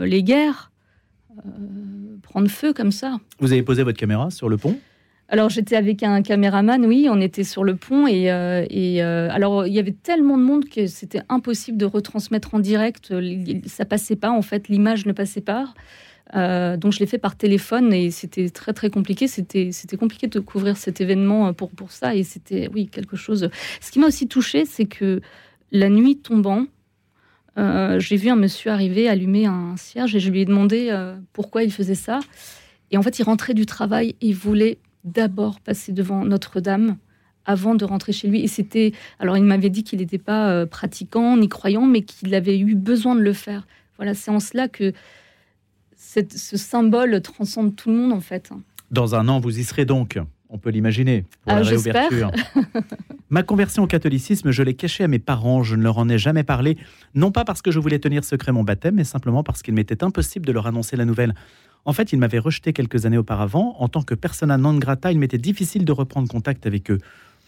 les 0.00 0.24
guerres, 0.24 0.72
prendre 2.22 2.48
feu 2.48 2.72
comme 2.72 2.90
ça. 2.90 3.18
Vous 3.38 3.52
avez 3.52 3.62
posé 3.62 3.84
votre 3.84 3.98
caméra 3.98 4.32
sur 4.32 4.48
le 4.48 4.56
pont? 4.56 4.76
Alors 5.30 5.48
j'étais 5.48 5.76
avec 5.76 6.02
un 6.02 6.20
caméraman, 6.22 6.84
oui, 6.84 7.06
on 7.08 7.20
était 7.20 7.44
sur 7.44 7.64
le 7.64 7.76
pont 7.76 8.06
et, 8.06 8.24
et 8.70 9.00
alors 9.00 9.66
il 9.66 9.72
y 9.72 9.78
avait 9.78 9.94
tellement 10.02 10.36
de 10.36 10.42
monde 10.42 10.68
que 10.68 10.86
c'était 10.88 11.22
impossible 11.28 11.78
de 11.78 11.86
retransmettre 11.86 12.54
en 12.54 12.58
direct. 12.58 13.14
Ça 13.66 13.84
passait 13.84 14.16
pas 14.16 14.30
en 14.30 14.42
fait, 14.42 14.68
l'image 14.68 15.06
ne 15.06 15.12
passait 15.12 15.40
pas. 15.40 15.72
Euh, 16.36 16.76
donc 16.76 16.92
je 16.92 17.00
l'ai 17.00 17.06
fait 17.06 17.18
par 17.18 17.36
téléphone 17.36 17.92
et 17.92 18.10
c'était 18.10 18.50
très 18.50 18.72
très 18.72 18.90
compliqué. 18.90 19.26
C'était 19.26 19.72
c'était 19.72 19.96
compliqué 19.96 20.26
de 20.26 20.40
couvrir 20.40 20.76
cet 20.76 21.00
événement 21.00 21.48
euh, 21.48 21.52
pour 21.52 21.70
pour 21.70 21.90
ça 21.90 22.14
et 22.14 22.22
c'était 22.22 22.68
oui 22.72 22.86
quelque 22.86 23.16
chose. 23.16 23.50
Ce 23.80 23.90
qui 23.90 23.98
m'a 23.98 24.06
aussi 24.06 24.28
touché, 24.28 24.64
c'est 24.64 24.86
que 24.86 25.20
la 25.72 25.88
nuit 25.88 26.18
tombant, 26.18 26.66
euh, 27.58 27.98
j'ai 27.98 28.16
vu 28.16 28.28
un 28.28 28.36
monsieur 28.36 28.70
arriver 28.70 29.08
allumer 29.08 29.46
un 29.46 29.76
cierge 29.76 30.14
et 30.14 30.20
je 30.20 30.30
lui 30.30 30.40
ai 30.40 30.44
demandé 30.44 30.94
pourquoi 31.32 31.62
il 31.64 31.72
faisait 31.72 31.94
ça. 31.94 32.20
Et 32.92 32.96
en 32.96 33.02
fait, 33.02 33.18
il 33.20 33.22
rentrait 33.22 33.54
du 33.54 33.66
travail 33.66 34.16
et 34.20 34.28
il 34.28 34.34
voulait 34.34 34.78
d'abord 35.04 35.60
passer 35.60 35.92
devant 35.92 36.24
Notre-Dame 36.24 36.96
avant 37.46 37.74
de 37.74 37.84
rentrer 37.84 38.12
chez 38.12 38.28
lui. 38.28 38.40
Et 38.42 38.48
c'était 38.48 38.92
alors 39.18 39.36
il 39.36 39.44
m'avait 39.44 39.70
dit 39.70 39.84
qu'il 39.84 40.00
n'était 40.00 40.18
pas 40.18 40.66
pratiquant 40.66 41.36
ni 41.36 41.48
croyant, 41.48 41.86
mais 41.86 42.02
qu'il 42.02 42.34
avait 42.34 42.58
eu 42.58 42.74
besoin 42.74 43.14
de 43.14 43.20
le 43.20 43.32
faire. 43.32 43.66
Voilà, 43.96 44.14
c'est 44.14 44.30
en 44.30 44.40
cela 44.40 44.68
que 44.68 44.92
ce 45.96 46.56
symbole 46.56 47.20
transcende 47.20 47.76
tout 47.76 47.90
le 47.90 47.96
monde 47.96 48.12
en 48.12 48.20
fait. 48.20 48.50
Dans 48.90 49.14
un 49.14 49.28
an, 49.28 49.40
vous 49.40 49.58
y 49.58 49.64
serez 49.64 49.84
donc. 49.84 50.18
On 50.52 50.58
peut 50.58 50.70
l'imaginer 50.70 51.22
pour 51.42 51.52
ah, 51.52 51.60
la 51.60 51.66
réouverture. 51.66 52.32
Ma 53.30 53.44
conversion 53.44 53.84
au 53.84 53.86
catholicisme, 53.86 54.50
je 54.50 54.62
l'ai 54.64 54.74
cachée 54.74 55.04
à 55.04 55.08
mes 55.08 55.20
parents. 55.20 55.62
Je 55.62 55.76
ne 55.76 55.82
leur 55.82 55.98
en 55.98 56.08
ai 56.08 56.18
jamais 56.18 56.42
parlé, 56.42 56.76
non 57.14 57.30
pas 57.30 57.44
parce 57.44 57.62
que 57.62 57.70
je 57.70 57.78
voulais 57.78 58.00
tenir 58.00 58.24
secret 58.24 58.50
mon 58.50 58.64
baptême, 58.64 58.96
mais 58.96 59.04
simplement 59.04 59.44
parce 59.44 59.62
qu'il 59.62 59.74
m'était 59.74 60.02
impossible 60.02 60.44
de 60.44 60.50
leur 60.50 60.66
annoncer 60.66 60.96
la 60.96 61.04
nouvelle. 61.04 61.34
En 61.84 61.92
fait, 61.92 62.12
ils 62.12 62.18
m'avaient 62.18 62.38
rejeté 62.38 62.72
quelques 62.72 63.06
années 63.06 63.18
auparavant. 63.18 63.76
En 63.78 63.88
tant 63.88 64.02
que 64.02 64.14
persona 64.14 64.58
non 64.58 64.76
grata, 64.76 65.12
il 65.12 65.18
m'était 65.18 65.38
difficile 65.38 65.84
de 65.84 65.92
reprendre 65.92 66.28
contact 66.28 66.66
avec 66.66 66.90
eux. 66.90 66.98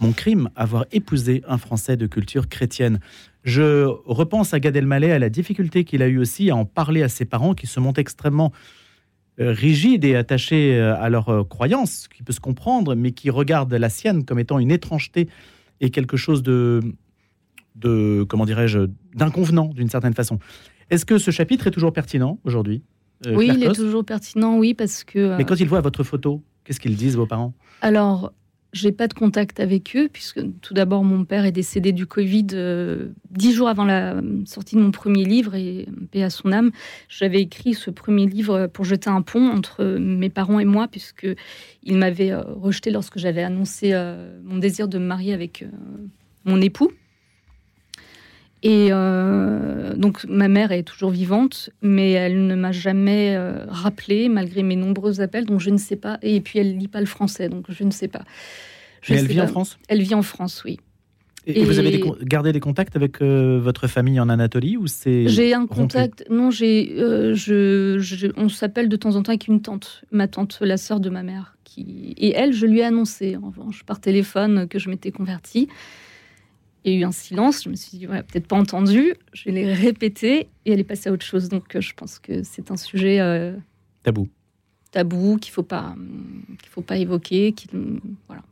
Mon 0.00 0.12
crime, 0.12 0.48
avoir 0.56 0.86
épousé 0.90 1.42
un 1.46 1.58
Français 1.58 1.96
de 1.96 2.06
culture 2.06 2.48
chrétienne. 2.48 2.98
Je 3.44 3.84
repense 4.06 4.54
à 4.54 4.60
Gad 4.60 4.74
Elmaleh, 4.74 5.12
à 5.12 5.18
la 5.18 5.28
difficulté 5.28 5.84
qu'il 5.84 6.02
a 6.02 6.08
eu 6.08 6.18
aussi 6.18 6.50
à 6.50 6.56
en 6.56 6.64
parler 6.64 7.02
à 7.02 7.08
ses 7.08 7.24
parents 7.24 7.54
qui 7.54 7.66
se 7.66 7.78
montrent 7.78 8.00
extrêmement 8.00 8.52
euh, 9.40 9.52
rigides 9.52 10.04
et 10.04 10.14
attachés 10.14 10.76
euh, 10.76 10.94
à 11.00 11.08
leurs 11.08 11.28
euh, 11.30 11.44
croyances, 11.44 12.06
qui 12.08 12.22
peut 12.22 12.32
se 12.32 12.40
comprendre, 12.40 12.94
mais 12.94 13.12
qui 13.12 13.30
regardent 13.30 13.72
la 13.72 13.88
sienne 13.88 14.24
comme 14.24 14.38
étant 14.38 14.58
une 14.58 14.70
étrangeté 14.70 15.28
et 15.80 15.90
quelque 15.90 16.16
chose 16.16 16.42
de 16.42 16.80
comment 18.28 18.44
dirais-je, 18.44 18.80
d'inconvenant 19.14 19.68
d'une 19.68 19.88
certaine 19.88 20.12
façon. 20.12 20.38
Est-ce 20.90 21.06
que 21.06 21.16
ce 21.16 21.30
chapitre 21.30 21.66
est 21.66 21.70
toujours 21.70 21.92
pertinent 21.92 22.38
aujourd'hui? 22.44 22.82
Oui, 23.26 23.50
il 23.54 23.64
est 23.64 23.74
toujours 23.74 24.04
pertinent, 24.04 24.58
oui, 24.58 24.74
parce 24.74 25.04
que. 25.04 25.36
Mais 25.36 25.44
quand 25.44 25.58
ils 25.60 25.68
voient 25.68 25.80
votre 25.80 26.02
photo, 26.02 26.42
qu'est-ce 26.64 26.80
qu'ils 26.80 26.96
disent, 26.96 27.16
vos 27.16 27.26
parents? 27.26 27.54
Alors, 27.80 28.32
j'ai 28.72 28.92
pas 28.92 29.06
de 29.06 29.12
contact 29.14 29.60
avec 29.60 29.94
eux, 29.96 30.08
puisque 30.10 30.40
tout 30.60 30.72
d'abord, 30.72 31.04
mon 31.04 31.24
père 31.24 31.44
est 31.44 31.52
décédé 31.52 31.92
du 31.92 32.06
Covid 32.06 32.46
euh, 32.54 33.08
dix 33.30 33.52
jours 33.52 33.68
avant 33.68 33.84
la 33.84 34.20
sortie 34.46 34.76
de 34.76 34.80
mon 34.80 34.90
premier 34.90 35.24
livre, 35.24 35.54
et 35.54 35.86
paix 36.10 36.22
à 36.22 36.30
son 36.30 36.52
âme. 36.52 36.70
J'avais 37.08 37.42
écrit 37.42 37.74
ce 37.74 37.90
premier 37.90 38.26
livre 38.26 38.68
pour 38.68 38.84
jeter 38.84 39.10
un 39.10 39.22
pont 39.22 39.48
entre 39.48 39.84
mes 39.84 40.30
parents 40.30 40.58
et 40.58 40.64
moi, 40.64 40.88
puisque 40.88 41.26
il 41.82 41.98
m'avait 41.98 42.32
euh, 42.32 42.42
rejeté 42.42 42.90
lorsque 42.90 43.18
j'avais 43.18 43.42
annoncé 43.42 43.90
euh, 43.92 44.40
mon 44.44 44.58
désir 44.58 44.88
de 44.88 44.98
me 44.98 45.06
marier 45.06 45.34
avec 45.34 45.64
mon 46.44 46.60
époux. 46.60 46.90
Et 48.62 48.90
donc 48.90 50.24
ma 50.28 50.48
mère 50.48 50.70
est 50.70 50.84
toujours 50.84 51.10
vivante, 51.10 51.70
mais 51.82 52.12
elle 52.12 52.46
ne 52.46 52.54
m'a 52.54 52.70
jamais 52.70 53.36
rappelé 53.68 54.28
malgré 54.28 54.62
mes 54.62 54.76
nombreux 54.76 55.20
appels, 55.20 55.46
donc 55.46 55.60
je 55.60 55.70
ne 55.70 55.78
sais 55.78 55.96
pas. 55.96 56.18
Et 56.22 56.40
puis 56.40 56.60
elle 56.60 56.76
lit 56.76 56.88
pas 56.88 57.00
le 57.00 57.06
français, 57.06 57.48
donc 57.48 57.66
je 57.68 57.82
ne 57.82 57.90
sais 57.90 58.08
pas. 58.08 58.24
Et 59.08 59.14
elle 59.14 59.26
vit 59.26 59.40
en 59.40 59.46
France? 59.46 59.78
Elle 59.88 60.02
vit 60.02 60.14
en 60.14 60.22
France, 60.22 60.62
oui. 60.64 60.78
Et, 61.46 61.64
vous 61.64 61.80
avez 61.80 62.00
gardé 62.22 62.52
des 62.52 62.60
contacts 62.60 62.94
avec 62.94 63.20
euh, 63.20 63.58
votre 63.60 63.88
famille 63.88 64.20
en 64.20 64.28
Anatolie 64.28 64.76
ou 64.76 64.86
c'est 64.86 65.26
J'ai 65.26 65.54
un 65.54 65.66
contact. 65.66 66.24
Non, 66.30 66.52
j'ai. 66.52 66.94
Euh, 66.98 67.34
je, 67.34 68.30
on 68.36 68.48
s'appelle 68.48 68.88
de 68.88 68.94
temps 68.94 69.16
en 69.16 69.24
temps 69.24 69.30
avec 69.30 69.48
une 69.48 69.60
tante, 69.60 70.04
ma 70.12 70.28
tante, 70.28 70.58
la 70.60 70.76
sœur 70.76 71.00
de 71.00 71.10
ma 71.10 71.24
mère, 71.24 71.56
qui 71.64 72.14
et 72.16 72.32
elle, 72.36 72.52
je 72.52 72.64
lui 72.66 72.78
ai 72.78 72.84
annoncé 72.84 73.36
en 73.36 73.48
revanche 73.48 73.82
par 73.82 74.00
téléphone 74.00 74.68
que 74.68 74.78
je 74.78 74.88
m'étais 74.88 75.10
convertie. 75.10 75.68
Il 76.84 76.92
y 76.92 76.96
a 76.96 77.00
eu 77.00 77.04
un 77.04 77.12
silence. 77.12 77.64
Je 77.64 77.68
me 77.68 77.76
suis 77.76 77.98
dit, 77.98 78.06
ouais, 78.06 78.22
peut-être 78.22 78.46
pas 78.46 78.56
entendu. 78.56 79.14
Je 79.32 79.50
l'ai 79.50 79.72
répété 79.72 80.48
et 80.64 80.72
elle 80.72 80.80
est 80.80 80.84
passée 80.84 81.08
à 81.08 81.12
autre 81.12 81.24
chose. 81.24 81.48
Donc, 81.48 81.76
euh, 81.76 81.80
je 81.80 81.94
pense 81.94 82.18
que 82.18 82.42
c'est 82.42 82.70
un 82.70 82.76
sujet 82.76 83.18
tabou. 84.02 84.28
Tabou 84.90 85.38
qu'il 85.38 85.52
faut 85.52 85.62
pas 85.62 85.94
qu'il 86.60 86.68
faut 86.70 86.82
pas 86.82 86.96
évoquer. 86.96 87.54
voilà. 88.26 88.42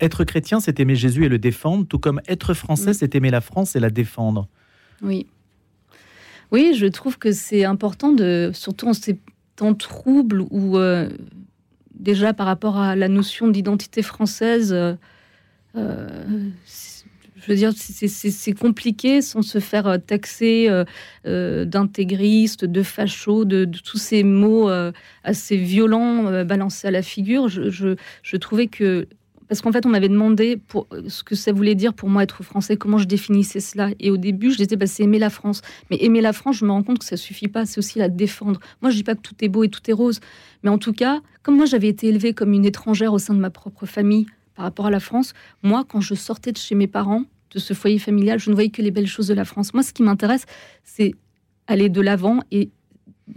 Être 0.00 0.24
chrétien, 0.24 0.58
c'est 0.58 0.80
aimer 0.80 0.96
Jésus 0.96 1.24
et 1.24 1.28
le 1.28 1.38
défendre, 1.38 1.86
tout 1.86 2.00
comme 2.00 2.20
être 2.26 2.54
français, 2.54 2.92
c'est 2.92 3.14
aimer 3.14 3.30
la 3.30 3.40
France 3.40 3.76
et 3.76 3.80
la 3.80 3.88
défendre. 3.88 4.48
Oui. 5.00 5.26
Oui, 6.50 6.74
je 6.74 6.86
trouve 6.86 7.18
que 7.18 7.32
c'est 7.32 7.64
important, 7.64 8.12
de, 8.12 8.50
surtout 8.52 8.88
en 8.88 8.92
ces 8.92 9.18
temps 9.56 9.74
troubles 9.74 10.44
où, 10.50 10.76
euh, 10.76 11.08
déjà 11.94 12.34
par 12.34 12.46
rapport 12.46 12.78
à 12.78 12.96
la 12.96 13.08
notion 13.08 13.48
d'identité 13.48 14.02
française, 14.02 14.72
euh, 14.72 14.94
euh, 15.76 16.50
je 17.42 17.52
veux 17.52 17.56
dire, 17.56 17.72
c'est 17.76 18.52
compliqué 18.52 19.20
sans 19.20 19.42
se 19.42 19.58
faire 19.58 19.98
taxer 20.06 20.68
d'intégriste, 21.24 22.64
de 22.64 22.82
facho, 22.82 23.44
de, 23.44 23.64
tous 23.64 23.98
ces 23.98 24.22
mots 24.22 24.70
assez 25.24 25.56
violents 25.56 26.44
balancés 26.44 26.88
à 26.88 26.90
la 26.90 27.02
figure. 27.02 27.48
je, 27.48 27.96
je 28.22 28.36
trouvais 28.36 28.68
que 28.68 29.06
parce 29.52 29.60
qu'en 29.60 29.70
fait, 29.70 29.84
on 29.84 29.90
m'avait 29.90 30.08
demandé 30.08 30.56
pour, 30.56 30.86
ce 31.08 31.22
que 31.22 31.34
ça 31.34 31.52
voulait 31.52 31.74
dire 31.74 31.92
pour 31.92 32.08
moi 32.08 32.22
être 32.22 32.42
français, 32.42 32.78
comment 32.78 32.96
je 32.96 33.04
définissais 33.04 33.60
cela. 33.60 33.90
Et 34.00 34.10
au 34.10 34.16
début, 34.16 34.50
je 34.50 34.56
disais, 34.56 34.76
bah, 34.76 34.86
c'est 34.86 35.02
aimer 35.02 35.18
la 35.18 35.28
France. 35.28 35.60
Mais 35.90 35.98
aimer 36.02 36.22
la 36.22 36.32
France, 36.32 36.56
je 36.56 36.64
me 36.64 36.70
rends 36.70 36.82
compte 36.82 37.00
que 37.00 37.04
ça 37.04 37.18
suffit 37.18 37.48
pas, 37.48 37.66
c'est 37.66 37.76
aussi 37.76 37.98
la 37.98 38.08
défendre. 38.08 38.60
Moi, 38.80 38.90
je 38.90 38.96
dis 38.96 39.04
pas 39.04 39.14
que 39.14 39.20
tout 39.20 39.34
est 39.42 39.50
beau 39.50 39.62
et 39.62 39.68
tout 39.68 39.82
est 39.90 39.92
rose. 39.92 40.20
Mais 40.62 40.70
en 40.70 40.78
tout 40.78 40.94
cas, 40.94 41.20
comme 41.42 41.54
moi, 41.54 41.66
j'avais 41.66 41.88
été 41.88 42.08
élevée 42.08 42.32
comme 42.32 42.54
une 42.54 42.64
étrangère 42.64 43.12
au 43.12 43.18
sein 43.18 43.34
de 43.34 43.40
ma 43.40 43.50
propre 43.50 43.84
famille 43.84 44.24
par 44.54 44.64
rapport 44.64 44.86
à 44.86 44.90
la 44.90 45.00
France, 45.00 45.34
moi, 45.62 45.84
quand 45.86 46.00
je 46.00 46.14
sortais 46.14 46.52
de 46.52 46.56
chez 46.56 46.74
mes 46.74 46.86
parents, 46.86 47.24
de 47.54 47.58
ce 47.58 47.74
foyer 47.74 47.98
familial, 47.98 48.38
je 48.38 48.50
ne 48.50 48.54
voyais 48.54 48.70
que 48.70 48.82
les 48.82 48.90
belles 48.90 49.06
choses 49.06 49.28
de 49.28 49.34
la 49.34 49.44
France. 49.44 49.74
Moi, 49.74 49.82
ce 49.82 49.92
qui 49.92 50.02
m'intéresse, 50.02 50.46
c'est 50.84 51.14
aller 51.66 51.88
de 51.88 52.00
l'avant 52.00 52.40
et 52.50 52.70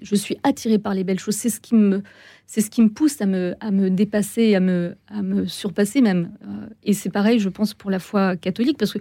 je 0.02 0.16
suis 0.16 0.38
attirée 0.44 0.80
par 0.80 0.94
les 0.94 1.04
belles 1.04 1.20
choses. 1.20 1.36
C'est 1.36 1.50
ce 1.50 1.60
qui 1.60 1.76
me, 1.76 2.02
c'est 2.46 2.62
ce 2.62 2.70
qui 2.70 2.82
me 2.82 2.90
pousse 2.90 3.22
à 3.22 3.26
me, 3.26 3.56
à 3.60 3.72
me 3.72 3.90
dépasser, 3.90 4.56
à 4.56 4.60
me, 4.60 4.96
à 5.08 5.22
me 5.22 5.46
surpasser 5.46 6.02
même. 6.02 6.32
Euh, 6.44 6.68
et 6.84 6.94
c'est 6.94 7.10
pareil, 7.10 7.40
je 7.40 7.50
pense, 7.50 7.74
pour 7.74 7.92
la 7.92 8.00
foi 8.00 8.36
catholique, 8.36 8.78
parce 8.78 8.94
que, 8.94 9.00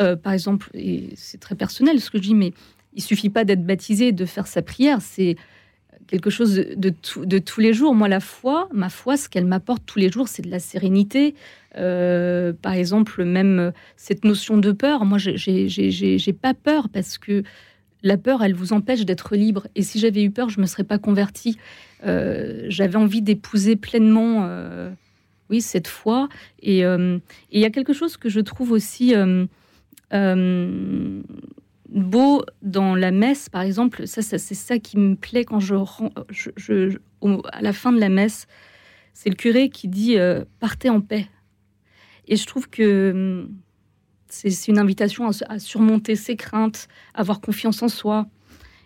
euh, 0.00 0.16
par 0.16 0.32
exemple, 0.32 0.70
et 0.74 1.10
c'est 1.16 1.38
très 1.38 1.54
personnel 1.54 2.00
ce 2.00 2.10
que 2.10 2.18
je 2.18 2.22
dis, 2.22 2.34
mais 2.34 2.52
il 2.94 3.02
suffit 3.02 3.30
pas 3.30 3.44
d'être 3.44 3.64
baptisé, 3.64 4.12
de 4.12 4.24
faire 4.24 4.46
sa 4.46 4.62
prière, 4.62 5.00
c'est 5.00 5.36
quelque 6.06 6.30
chose 6.30 6.54
de, 6.54 6.92
de, 7.24 7.38
tous 7.38 7.60
les 7.60 7.72
jours. 7.72 7.94
Moi, 7.94 8.08
la 8.08 8.20
foi, 8.20 8.68
ma 8.72 8.88
foi, 8.88 9.16
ce 9.16 9.28
qu'elle 9.28 9.46
m'apporte 9.46 9.82
tous 9.86 9.98
les 9.98 10.10
jours, 10.10 10.28
c'est 10.28 10.42
de 10.42 10.50
la 10.50 10.58
sérénité. 10.58 11.34
Euh, 11.78 12.52
par 12.52 12.74
exemple, 12.74 13.24
même 13.24 13.72
cette 13.96 14.24
notion 14.24 14.58
de 14.58 14.72
peur, 14.72 15.04
moi, 15.04 15.18
j'ai 15.18 16.32
pas 16.32 16.54
peur 16.54 16.88
parce 16.88 17.18
que 17.18 17.42
la 18.02 18.16
peur, 18.16 18.42
elle 18.42 18.54
vous 18.54 18.72
empêche 18.72 19.04
d'être 19.04 19.36
libre. 19.36 19.66
Et 19.74 19.82
si 19.82 19.98
j'avais 19.98 20.22
eu 20.24 20.30
peur, 20.30 20.48
je 20.48 20.60
me 20.60 20.66
serais 20.66 20.84
pas 20.84 20.98
convertie. 20.98 21.58
Euh, 22.04 22.64
j'avais 22.68 22.96
envie 22.96 23.22
d'épouser 23.22 23.76
pleinement, 23.76 24.44
euh, 24.44 24.90
oui, 25.50 25.60
cette 25.60 25.88
foi. 25.88 26.28
Et 26.60 26.80
il 26.80 27.20
y 27.60 27.64
a 27.64 27.70
quelque 27.70 27.92
chose 27.92 28.16
que 28.16 28.28
je 28.28 28.40
trouve 28.40 28.72
aussi 28.72 29.14
beau 31.92 32.44
dans 32.62 32.94
la 32.94 33.10
messe, 33.10 33.48
par 33.48 33.62
exemple. 33.62 34.06
Ça, 34.06 34.22
c'est 34.22 34.38
ça 34.38 34.78
qui 34.78 34.98
me 34.98 35.14
plaît 35.14 35.44
quand 35.44 35.60
je, 35.60 35.74
je, 36.30 36.98
à 37.52 37.62
la 37.62 37.72
fin 37.72 37.92
de 37.92 38.00
la 38.00 38.08
messe. 38.08 38.46
C'est 39.14 39.30
le 39.30 39.36
curé 39.36 39.68
qui 39.68 39.88
dit 39.88 40.16
partez 40.58 40.90
en 40.90 41.00
paix. 41.00 41.28
Et 42.26 42.36
je 42.36 42.46
trouve 42.46 42.68
que 42.68 43.46
c'est 44.32 44.68
une 44.68 44.78
invitation 44.78 45.28
à, 45.48 45.58
surmonter 45.58 46.16
ses 46.16 46.36
craintes, 46.36 46.88
à 47.14 47.20
avoir 47.20 47.40
confiance 47.40 47.82
en 47.82 47.88
soi 47.88 48.26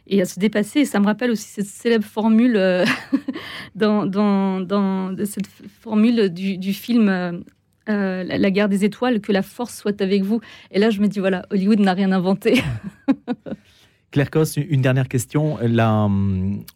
et 0.07 0.21
à 0.21 0.25
se 0.25 0.39
dépasser. 0.39 0.81
Et 0.81 0.85
ça 0.85 0.99
me 1.01 1.07
rappelle 1.07 1.31
aussi 1.31 1.47
cette 1.47 1.67
célèbre 1.67 2.05
formule 2.05 2.57
euh, 2.57 2.85
dans, 3.75 4.07
dans, 4.07 5.17
cette 5.25 5.47
formule 5.47 6.31
du, 6.31 6.73
film 6.73 7.45
euh, 7.89 8.25
euh, 8.25 8.25
La 8.25 8.51
guerre 8.51 8.69
des 8.69 8.85
étoiles, 8.85 9.21
que 9.21 9.33
la 9.33 9.43
force 9.43 9.77
soit 9.77 10.01
avec 10.01 10.23
vous. 10.23 10.41
Et 10.71 10.79
là, 10.79 10.91
je 10.91 11.01
me 11.01 11.09
dis, 11.09 11.19
voilà, 11.19 11.47
Hollywood 11.51 11.81
n'a 11.81 11.93
rien 11.93 12.13
inventé. 12.13 12.63
Claire 14.11 14.31
Cos, 14.31 14.57
une 14.57 14.81
dernière 14.81 15.09
question. 15.09 15.59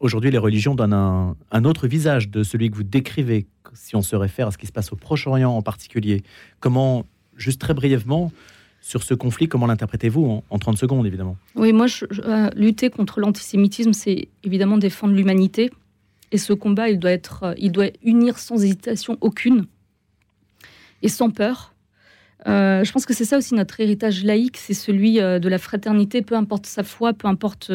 Aujourd'hui, 0.00 0.30
les 0.30 0.38
religions 0.38 0.74
donnent 0.74 0.92
un, 0.92 1.36
un, 1.52 1.64
autre 1.64 1.86
visage 1.86 2.28
de 2.28 2.42
celui 2.42 2.70
que 2.70 2.76
vous 2.76 2.82
décrivez, 2.82 3.46
si 3.72 3.96
on 3.96 4.02
se 4.02 4.14
réfère 4.16 4.48
à 4.48 4.50
ce 4.50 4.58
qui 4.58 4.66
se 4.66 4.72
passe 4.72 4.92
au 4.92 4.96
Proche-Orient 4.96 5.50
en 5.50 5.62
particulier. 5.62 6.22
Comment, 6.58 7.04
juste 7.36 7.60
très 7.60 7.72
brièvement, 7.72 8.30
sur 8.80 9.02
ce 9.02 9.14
conflit, 9.14 9.48
comment 9.48 9.66
l'interprétez-vous 9.66 10.42
en, 10.48 10.58
30 10.58 10.78
secondes, 10.78 11.06
évidemment? 11.06 11.36
Oui, 11.54 11.72
moi, 11.72 11.86
euh, 12.24 12.50
lutter 12.56 12.90
contre 12.90 13.20
l'antisémitisme, 13.20 13.92
c'est 13.92 14.28
évidemment 14.42 14.78
défendre 14.78 15.14
l'humanité. 15.14 15.70
Et 16.32 16.38
ce 16.38 16.52
combat, 16.52 16.88
il 16.88 16.98
doit, 16.98 17.10
être, 17.10 17.42
euh, 17.42 17.54
il 17.58 17.72
doit 17.72 17.90
unir 18.02 18.38
sans 18.38 18.62
hésitation 18.62 19.18
aucune 19.20 19.66
et 21.02 21.08
sans 21.08 21.30
peur. 21.30 21.74
Euh, 22.46 22.84
je 22.84 22.92
pense 22.92 23.04
que 23.04 23.12
c'est 23.12 23.26
ça 23.26 23.36
aussi 23.36 23.54
notre 23.54 23.80
héritage 23.80 24.24
laïque, 24.24 24.56
c'est 24.56 24.74
celui 24.74 25.16
de 25.16 25.48
la 25.48 25.58
fraternité, 25.58 26.22
peu 26.22 26.34
importe 26.34 26.66
sa 26.66 26.82
foi, 26.82 27.12
peu 27.12 27.28
importe 27.28 27.70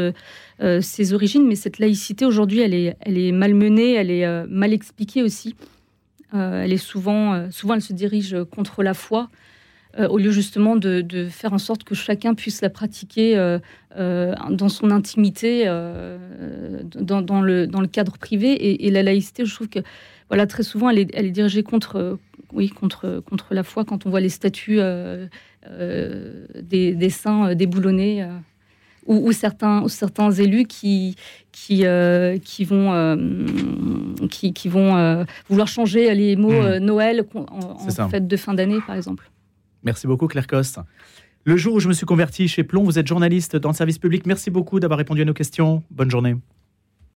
ses 0.81 1.13
origines, 1.13 1.47
mais 1.47 1.55
cette 1.55 1.77
laïcité 1.77 2.25
aujourd'hui, 2.25 2.61
elle 2.61 2.73
est, 2.73 2.97
elle 3.01 3.17
est 3.17 3.31
malmenée, 3.31 3.93
elle 3.93 4.09
est 4.09 4.47
mal 4.47 4.73
expliquée 4.73 5.21
aussi. 5.21 5.55
elle 6.33 6.73
est 6.73 6.77
souvent, 6.77 7.51
souvent, 7.51 7.75
elle 7.75 7.83
se 7.83 7.93
dirige 7.93 8.35
contre 8.51 8.81
la 8.81 8.95
foi. 8.95 9.29
Euh, 9.97 10.09
au 10.09 10.17
lieu 10.17 10.31
justement 10.31 10.75
de, 10.75 11.27
faire 11.29 11.53
en 11.53 11.57
sorte 11.57 11.85
que 11.85 11.95
chacun 11.95 12.33
puisse 12.33 12.61
la 12.61 12.69
pratiquer 12.69 13.37
euh, 13.37 13.59
euh, 13.97 14.35
dans 14.49 14.67
son 14.67 14.91
intimité, 14.91 15.65
dans 15.65 17.41
le 17.41 17.87
cadre 17.87 18.17
privé. 18.17 18.85
Et, 18.85 18.91
la 18.91 19.03
laïcité, 19.03 19.45
je 19.45 19.55
trouve 19.55 19.69
que 19.69 19.79
voilà, 20.29 20.47
très 20.47 20.63
souvent, 20.63 20.89
elle 20.89 20.99
est, 20.99 21.09
elle 21.13 21.25
est 21.25 21.31
dirigée 21.31 21.63
contre, 21.63 22.17
oui, 22.53 22.69
contre, 22.69 23.23
contre 23.29 23.53
la 23.53 23.63
foi 23.63 23.85
quand 23.85 24.05
on 24.05 24.09
voit 24.09 24.21
les 24.21 24.29
statues 24.29 24.79
des, 26.61 27.09
saints 27.09 27.55
déboulonnés. 27.55 28.27
Ou, 29.07 29.31
certains, 29.33 29.87
certains 29.87 30.31
élus 30.31 30.65
qui, 30.65 31.15
qui, 31.51 31.83
qui 32.43 32.65
vont, 32.65 33.17
qui, 34.31 34.51
qui, 34.51 34.67
vont 34.67 35.25
vouloir 35.47 35.67
changer 35.67 36.13
les 36.15 36.35
mots 36.35 36.51
mmh. 36.51 36.77
Noël 36.77 37.23
en, 37.35 37.45
en 37.49 38.09
fête 38.09 38.27
de 38.27 38.37
fin 38.37 38.55
d'année, 38.55 38.79
par 38.87 38.95
exemple. 38.95 39.29
Merci 39.83 40.07
beaucoup, 40.07 40.27
Claire 40.27 40.47
Coste. 40.47 40.79
Le 41.47 41.57
jour 41.57 41.75
où 41.75 41.79
je 41.79 41.87
me 41.87 41.93
suis 41.93 42.07
converti 42.07 42.47
chez 42.47 42.63
Plomb, 42.63 42.83
vous 42.83 42.97
êtes 42.97 43.05
journaliste 43.05 43.55
dans 43.55 43.69
le 43.69 43.75
service 43.75 43.99
public. 43.99 44.25
Merci 44.25 44.49
beaucoup 44.49 44.79
d'avoir 44.79 44.97
répondu 44.97 45.21
à 45.21 45.25
nos 45.25 45.33
questions. 45.33 45.83
Bonne 45.91 46.09
journée. 46.09 46.35